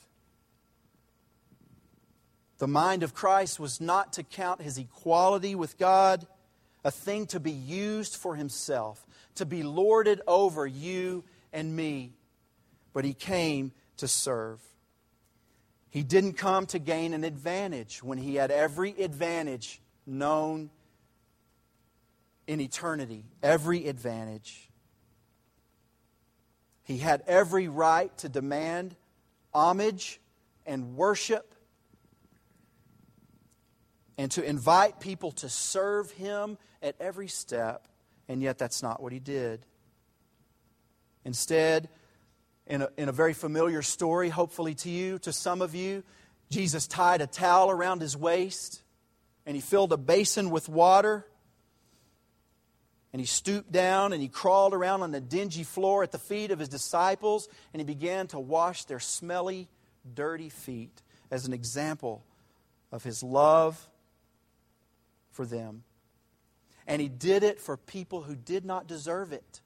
The 2.59 2.69
mind 2.69 3.03
of 3.03 3.15
Christ 3.15 3.59
was 3.59 3.81
not 3.81 4.13
to 4.15 4.23
count 4.23 4.63
his 4.63 4.79
equality 4.79 5.57
with 5.57 5.77
God 5.77 6.27
a 6.85 6.91
thing 6.91 7.27
to 7.29 7.41
be 7.41 7.51
used 7.51 8.17
for 8.17 8.37
himself, 8.37 9.07
to 9.37 9.47
be 9.47 9.63
lorded 9.63 10.21
over 10.27 10.67
you 10.67 11.25
and 11.53 11.75
me. 11.75 12.13
But 12.93 13.05
he 13.05 13.15
came 13.15 13.73
to 13.97 14.07
serve. 14.07 14.61
He 15.91 16.03
didn't 16.03 16.35
come 16.35 16.67
to 16.67 16.79
gain 16.79 17.15
an 17.15 17.25
advantage 17.25 18.03
when 18.03 18.19
he 18.19 18.35
had 18.35 18.51
every 18.51 18.91
advantage 18.91 19.81
known 20.07 20.71
in 22.47 22.61
eternity, 22.61 23.25
every 23.43 23.89
advantage. 23.89 24.69
He 26.83 26.99
had 26.99 27.23
every 27.27 27.69
right 27.69 28.17
to 28.19 28.29
demand 28.29 28.95
homage 29.55 30.21
and 30.67 30.97
worship 30.97 31.55
and 34.19 34.31
to 34.33 34.45
invite 34.45 35.01
people 35.01 35.33
to 35.33 35.49
serve 35.49 36.11
him 36.13 36.59
at 36.85 36.95
every 37.01 37.29
step, 37.29 37.89
and 38.29 38.43
yet 38.43 38.59
that's 38.59 38.83
not 38.83 39.03
what 39.03 39.13
he 39.13 39.19
did. 39.19 39.65
Instead, 41.25 41.89
in 42.67 42.83
a, 42.83 42.89
in 42.97 43.09
a 43.09 43.13
very 43.13 43.33
familiar 43.33 43.83
story, 43.83 44.29
hopefully 44.29 44.75
to 44.75 44.91
you, 44.91 45.19
to 45.21 45.33
some 45.33 45.63
of 45.63 45.75
you, 45.75 46.05
Jesus 46.51 46.87
tied 46.87 47.23
a 47.23 47.27
towel 47.27 47.71
around 47.71 48.03
his 48.03 48.17
waist 48.17 48.83
and 49.47 49.57
he 49.57 49.61
filled 49.61 49.93
a 49.93 49.97
basin 49.97 50.51
with 50.51 50.69
water 50.69 51.27
and 53.13 53.21
he 53.21 53.27
stooped 53.27 53.73
down 53.73 54.13
and 54.13 54.21
he 54.21 54.29
crawled 54.29 54.75
around 54.75 55.03
on 55.03 55.11
the 55.11 55.21
dingy 55.21 55.63
floor 55.63 56.03
at 56.03 56.13
the 56.13 56.19
feet 56.19 56.51
of 56.51 56.59
his 56.59 56.69
disciples 56.69 57.49
and 57.73 57.81
he 57.81 57.85
began 57.85 58.27
to 58.29 58.39
wash 58.39 58.85
their 58.85 59.01
smelly, 59.01 59.69
dirty 60.15 60.49
feet 60.49 61.03
as 61.31 61.47
an 61.47 61.53
example 61.53 62.25
of 62.93 63.03
his 63.05 63.23
love 63.23 63.89
for 65.33 65.47
them. 65.47 65.83
And 66.87 67.01
he 67.01 67.09
did 67.09 67.43
it 67.43 67.61
for 67.61 67.77
people 67.77 68.23
who 68.23 68.35
did 68.35 68.65
not 68.65 68.87
deserve 68.87 69.33
it. 69.33 69.61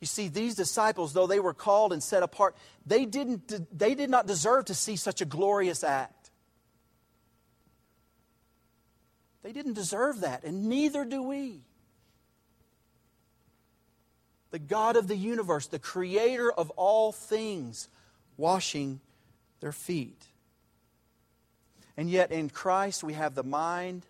You 0.00 0.06
see, 0.06 0.28
these 0.28 0.54
disciples, 0.54 1.12
though 1.12 1.26
they 1.26 1.40
were 1.40 1.54
called 1.54 1.92
and 1.92 2.02
set 2.02 2.22
apart, 2.22 2.56
they, 2.86 3.04
didn't, 3.04 3.52
they 3.76 3.94
did 3.94 4.10
not 4.10 4.26
deserve 4.26 4.66
to 4.66 4.74
see 4.74 4.96
such 4.96 5.20
a 5.20 5.24
glorious 5.24 5.82
act. 5.82 6.30
They 9.42 9.52
didn't 9.52 9.72
deserve 9.72 10.20
that, 10.20 10.44
and 10.44 10.66
neither 10.66 11.04
do 11.04 11.22
we. 11.22 11.62
the 14.50 14.58
God 14.58 14.96
of 14.96 15.08
the 15.08 15.16
universe, 15.16 15.66
the 15.66 15.78
creator 15.78 16.50
of 16.50 16.70
all 16.70 17.12
things, 17.12 17.88
washing 18.36 19.00
their 19.60 19.72
feet. 19.72 20.26
And 21.96 22.08
yet 22.08 22.30
in 22.30 22.48
Christ 22.48 23.02
we 23.02 23.12
have 23.14 23.34
the 23.34 23.42
mind, 23.42 24.06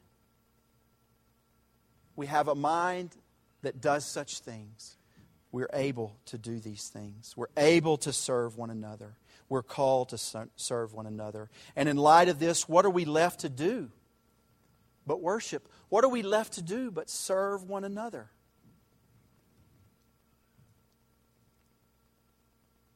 we 2.19 2.27
have 2.27 2.49
a 2.49 2.55
mind 2.57 3.17
that 3.63 3.81
does 3.81 4.05
such 4.05 4.41
things. 4.41 4.97
We're 5.53 5.71
able 5.73 6.17
to 6.27 6.37
do 6.37 6.59
these 6.59 6.89
things. 6.89 7.35
We're 7.37 7.47
able 7.57 7.97
to 7.99 8.13
serve 8.13 8.59
one 8.59 8.71
another. 8.71 9.15
We're 9.49 9.63
called 9.63 10.09
to 10.09 10.19
serve 10.57 10.93
one 10.93 11.07
another. 11.07 11.49
And 11.77 11.89
in 11.89 11.97
light 11.97 12.29
of 12.29 12.41
this, 12.41 12.69
what 12.69 12.85
are 12.85 12.91
we 12.91 13.05
left 13.05 13.41
to 13.41 13.49
do 13.49 13.91
but 15.07 15.23
worship? 15.23 15.69
What 15.91 16.05
are 16.05 16.09
we 16.09 16.23
left 16.23 16.55
to 16.55 16.63
do 16.63 16.91
but 16.91 17.09
serve 17.09 17.63
one 17.63 17.85
another? 17.85 18.31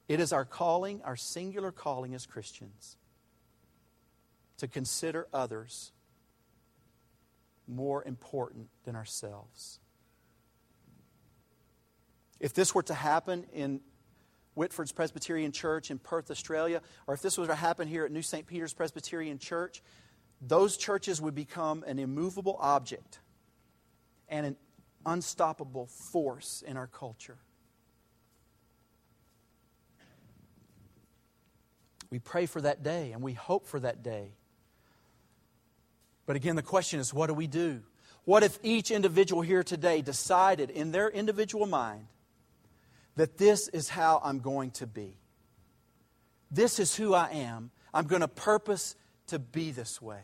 It 0.09 0.19
is 0.19 0.33
our 0.33 0.45
calling, 0.45 1.01
our 1.05 1.17
singular 1.17 1.71
calling 1.71 2.13
as 2.13 2.27
Christians, 2.27 2.97
to 4.59 4.67
consider 4.67 5.29
others 5.33 5.93
more 7.75 8.05
important 8.05 8.69
than 8.85 8.97
ourselves. 8.97 9.81
If 12.41 12.55
this 12.55 12.75
were 12.75 12.83
to 12.85 12.95
happen 12.95 13.47
in 13.53 13.81
Whitford's 14.55 14.93
Presbyterian 14.93 15.53
Church 15.53 15.91
in 15.91 15.99
Perth, 15.99 16.31
Australia, 16.31 16.83
or 17.07 17.15
if 17.15 17.23
this 17.23 17.39
were 17.39 17.47
to 17.47 17.55
happen 17.55 17.89
here 17.89 18.05
at 18.05 18.13
New 18.13 18.23
St. 18.23 18.47
Peter's 18.47 18.75
Presbyterian 18.75 19.39
Church, 19.39 19.83
those 20.41 20.77
churches 20.77 21.21
would 21.21 21.35
become 21.35 21.85
an 21.87 21.99
immovable 21.99 22.57
object 22.61 23.21
and 24.29 24.45
an 24.45 24.57
unstoppable 25.07 25.87
force 25.87 26.63
in 26.67 26.77
our 26.77 26.89
culture. 26.89 27.39
We 32.11 32.19
pray 32.19 32.47
for 32.47 32.61
that 32.61 32.83
day 32.83 33.13
and 33.13 33.23
we 33.23 33.33
hope 33.33 33.67
for 33.67 33.81
that 33.81 34.03
day. 34.03 34.35
But 36.27 36.37
again, 36.37 36.57
the 36.57 36.63
question 36.63 37.01
is 37.01 37.13
what 37.13 37.27
do 37.27 37.35
we 37.35 37.47
do? 37.47 37.83
What 38.25 38.43
if 38.43 38.59
each 38.63 38.91
individual 38.91 39.43
here 39.43 39.63
today 39.63 40.01
decided 40.01 40.71
in 40.71 40.93
their 40.93 41.09
individual 41.09 41.67
mind 41.67 42.07
that 43.17 43.37
this 43.37 43.69
is 43.69 43.89
how 43.89 44.21
I'm 44.23 44.39
going 44.39 44.71
to 44.73 44.87
be? 44.87 45.17
This 46.51 46.79
is 46.79 46.95
who 46.95 47.15
I 47.15 47.31
am. 47.31 47.71
I'm 47.93 48.07
going 48.07 48.21
to 48.21 48.29
purpose 48.29 48.95
to 49.29 49.39
be 49.39 49.71
this 49.71 50.01
way. 50.01 50.21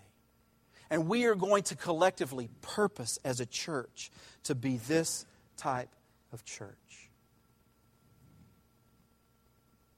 And 0.91 1.09
we 1.09 1.25
are 1.25 1.35
going 1.35 1.65
to 1.65 1.77
collectively 1.77 2.49
purpose 2.63 3.19
as 3.25 3.41
a 3.41 3.47
church 3.47 4.11
to 4.45 4.55
be 4.55 4.77
this 4.77 5.27
type 5.57 5.91
of 6.33 6.45
church. 6.45 7.11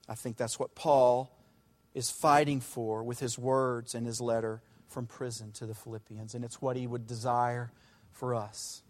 I 0.08 0.14
think 0.14 0.36
that's 0.36 0.58
what 0.58 0.74
Paul 0.74 1.30
is 1.94 2.10
fighting 2.10 2.60
for 2.60 3.04
with 3.04 3.20
his 3.20 3.38
words 3.38 3.94
in 3.94 4.04
his 4.04 4.20
letter 4.20 4.62
from 4.90 5.07
prison 5.07 5.53
to 5.53 5.66
the 5.66 5.74
Philippians. 5.74 6.35
And 6.35 6.44
it's 6.44 6.61
what 6.61 6.76
he 6.76 6.87
would 6.87 7.07
desire 7.07 7.72
for 8.12 8.35
us. 8.35 8.83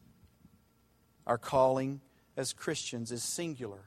Our 1.27 1.39
calling 1.39 2.01
as 2.37 2.53
Christians 2.53 3.13
is 3.13 3.23
singular, 3.23 3.85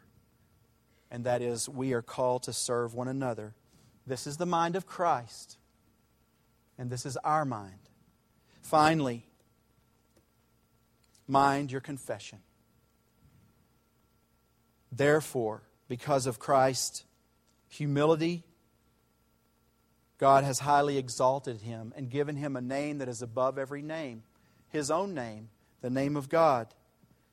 and 1.11 1.25
that 1.25 1.41
is 1.41 1.67
we 1.67 1.93
are 1.93 2.01
called 2.01 2.43
to 2.43 2.53
serve 2.53 2.93
one 2.93 3.07
another. 3.07 3.55
This 4.05 4.27
is 4.27 4.37
the 4.37 4.45
mind 4.45 4.75
of 4.75 4.85
Christ, 4.85 5.57
and 6.77 6.89
this 6.89 7.05
is 7.05 7.17
our 7.17 7.45
mind. 7.45 7.89
Finally, 8.61 9.25
mind 11.27 11.71
your 11.71 11.81
confession. 11.81 12.39
Therefore, 14.91 15.63
because 15.87 16.27
of 16.27 16.39
Christ's 16.39 17.03
humility 17.67 18.43
God 20.23 20.45
has 20.45 20.59
highly 20.59 20.97
exalted 20.97 21.59
him 21.59 21.93
and 21.97 22.09
given 22.09 22.37
him 22.37 22.55
a 22.55 22.61
name 22.61 22.99
that 22.99 23.09
is 23.09 23.21
above 23.21 23.57
every 23.57 23.81
name, 23.81 24.23
his 24.69 24.89
own 24.89 25.13
name, 25.13 25.49
the 25.81 25.89
name 25.89 26.15
of 26.15 26.29
God, 26.29 26.73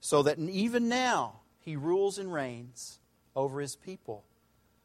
so 0.00 0.24
that 0.24 0.40
even 0.40 0.88
now 0.88 1.42
he 1.61 1.76
rules 1.76 2.18
and 2.18 2.33
reigns 2.33 2.98
over 3.37 3.61
his 3.61 3.76
people 3.76 4.24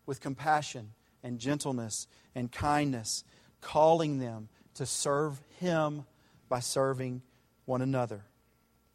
with 0.05 0.21
compassion 0.21 0.91
and 1.23 1.39
gentleness 1.39 2.05
and 2.35 2.51
kindness, 2.51 3.23
calling 3.59 4.19
them 4.19 4.49
to 4.75 4.85
serve 4.85 5.41
him 5.59 6.05
by 6.47 6.59
serving 6.59 7.23
one 7.65 7.81
another. 7.81 8.25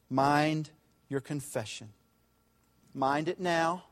Mind 0.08 0.70
your 1.08 1.20
confession. 1.20 1.88
Mind 2.94 3.26
it 3.26 3.40
now 3.40 3.86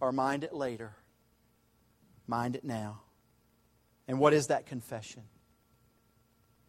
or 0.00 0.12
mind 0.12 0.44
it 0.44 0.54
later. 0.54 0.94
Mind 2.26 2.56
it 2.56 2.64
now. 2.64 3.02
And 4.06 4.18
what 4.18 4.32
is 4.32 4.48
that 4.48 4.66
confession? 4.66 5.22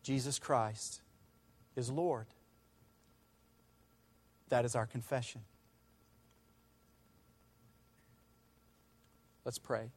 Jesus 0.04 0.40
Christ 0.40 1.02
is 1.76 1.90
Lord. 1.90 2.28
That 4.50 4.66
is 4.66 4.76
our 4.76 4.86
confession. 4.86 5.42
Let's 9.44 9.58
pray. 9.60 9.92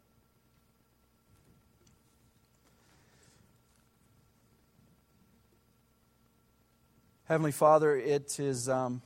Heavenly 7.25 7.53
Father, 7.53 7.95
it 7.95 8.41
is 8.41 8.71
um, 8.71 9.03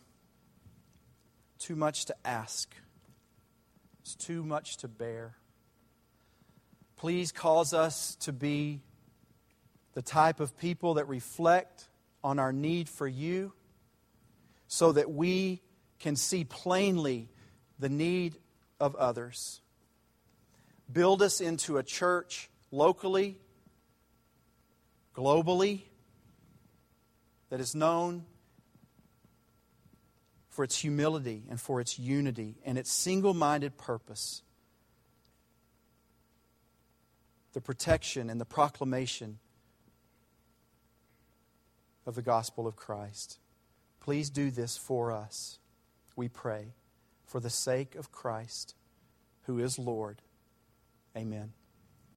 too 1.58 1.74
much 1.74 2.04
to 2.04 2.14
ask, 2.24 2.72
it's 4.00 4.14
too 4.14 4.44
much 4.44 4.76
to 4.78 4.88
bear. 4.88 5.34
Please 7.02 7.32
cause 7.32 7.74
us 7.74 8.14
to 8.20 8.32
be 8.32 8.80
the 9.94 10.02
type 10.02 10.38
of 10.38 10.56
people 10.56 10.94
that 10.94 11.08
reflect 11.08 11.88
on 12.22 12.38
our 12.38 12.52
need 12.52 12.88
for 12.88 13.08
you 13.08 13.52
so 14.68 14.92
that 14.92 15.10
we 15.10 15.62
can 15.98 16.14
see 16.14 16.44
plainly 16.44 17.28
the 17.80 17.88
need 17.88 18.36
of 18.78 18.94
others. 18.94 19.60
Build 20.92 21.22
us 21.22 21.40
into 21.40 21.76
a 21.76 21.82
church 21.82 22.48
locally, 22.70 23.36
globally, 25.12 25.80
that 27.50 27.58
is 27.58 27.74
known 27.74 28.26
for 30.50 30.62
its 30.62 30.78
humility 30.78 31.42
and 31.50 31.60
for 31.60 31.80
its 31.80 31.98
unity 31.98 32.58
and 32.64 32.78
its 32.78 32.92
single 32.92 33.34
minded 33.34 33.76
purpose 33.76 34.44
the 37.52 37.60
protection 37.60 38.30
and 38.30 38.40
the 38.40 38.44
proclamation 38.44 39.38
of 42.06 42.14
the 42.14 42.22
gospel 42.22 42.66
of 42.66 42.76
Christ. 42.76 43.38
Please 44.00 44.30
do 44.30 44.50
this 44.50 44.76
for 44.76 45.12
us, 45.12 45.58
we 46.16 46.28
pray, 46.28 46.74
for 47.24 47.40
the 47.40 47.50
sake 47.50 47.94
of 47.94 48.10
Christ, 48.10 48.74
who 49.42 49.58
is 49.58 49.78
Lord. 49.78 50.22
Amen. 51.16 51.52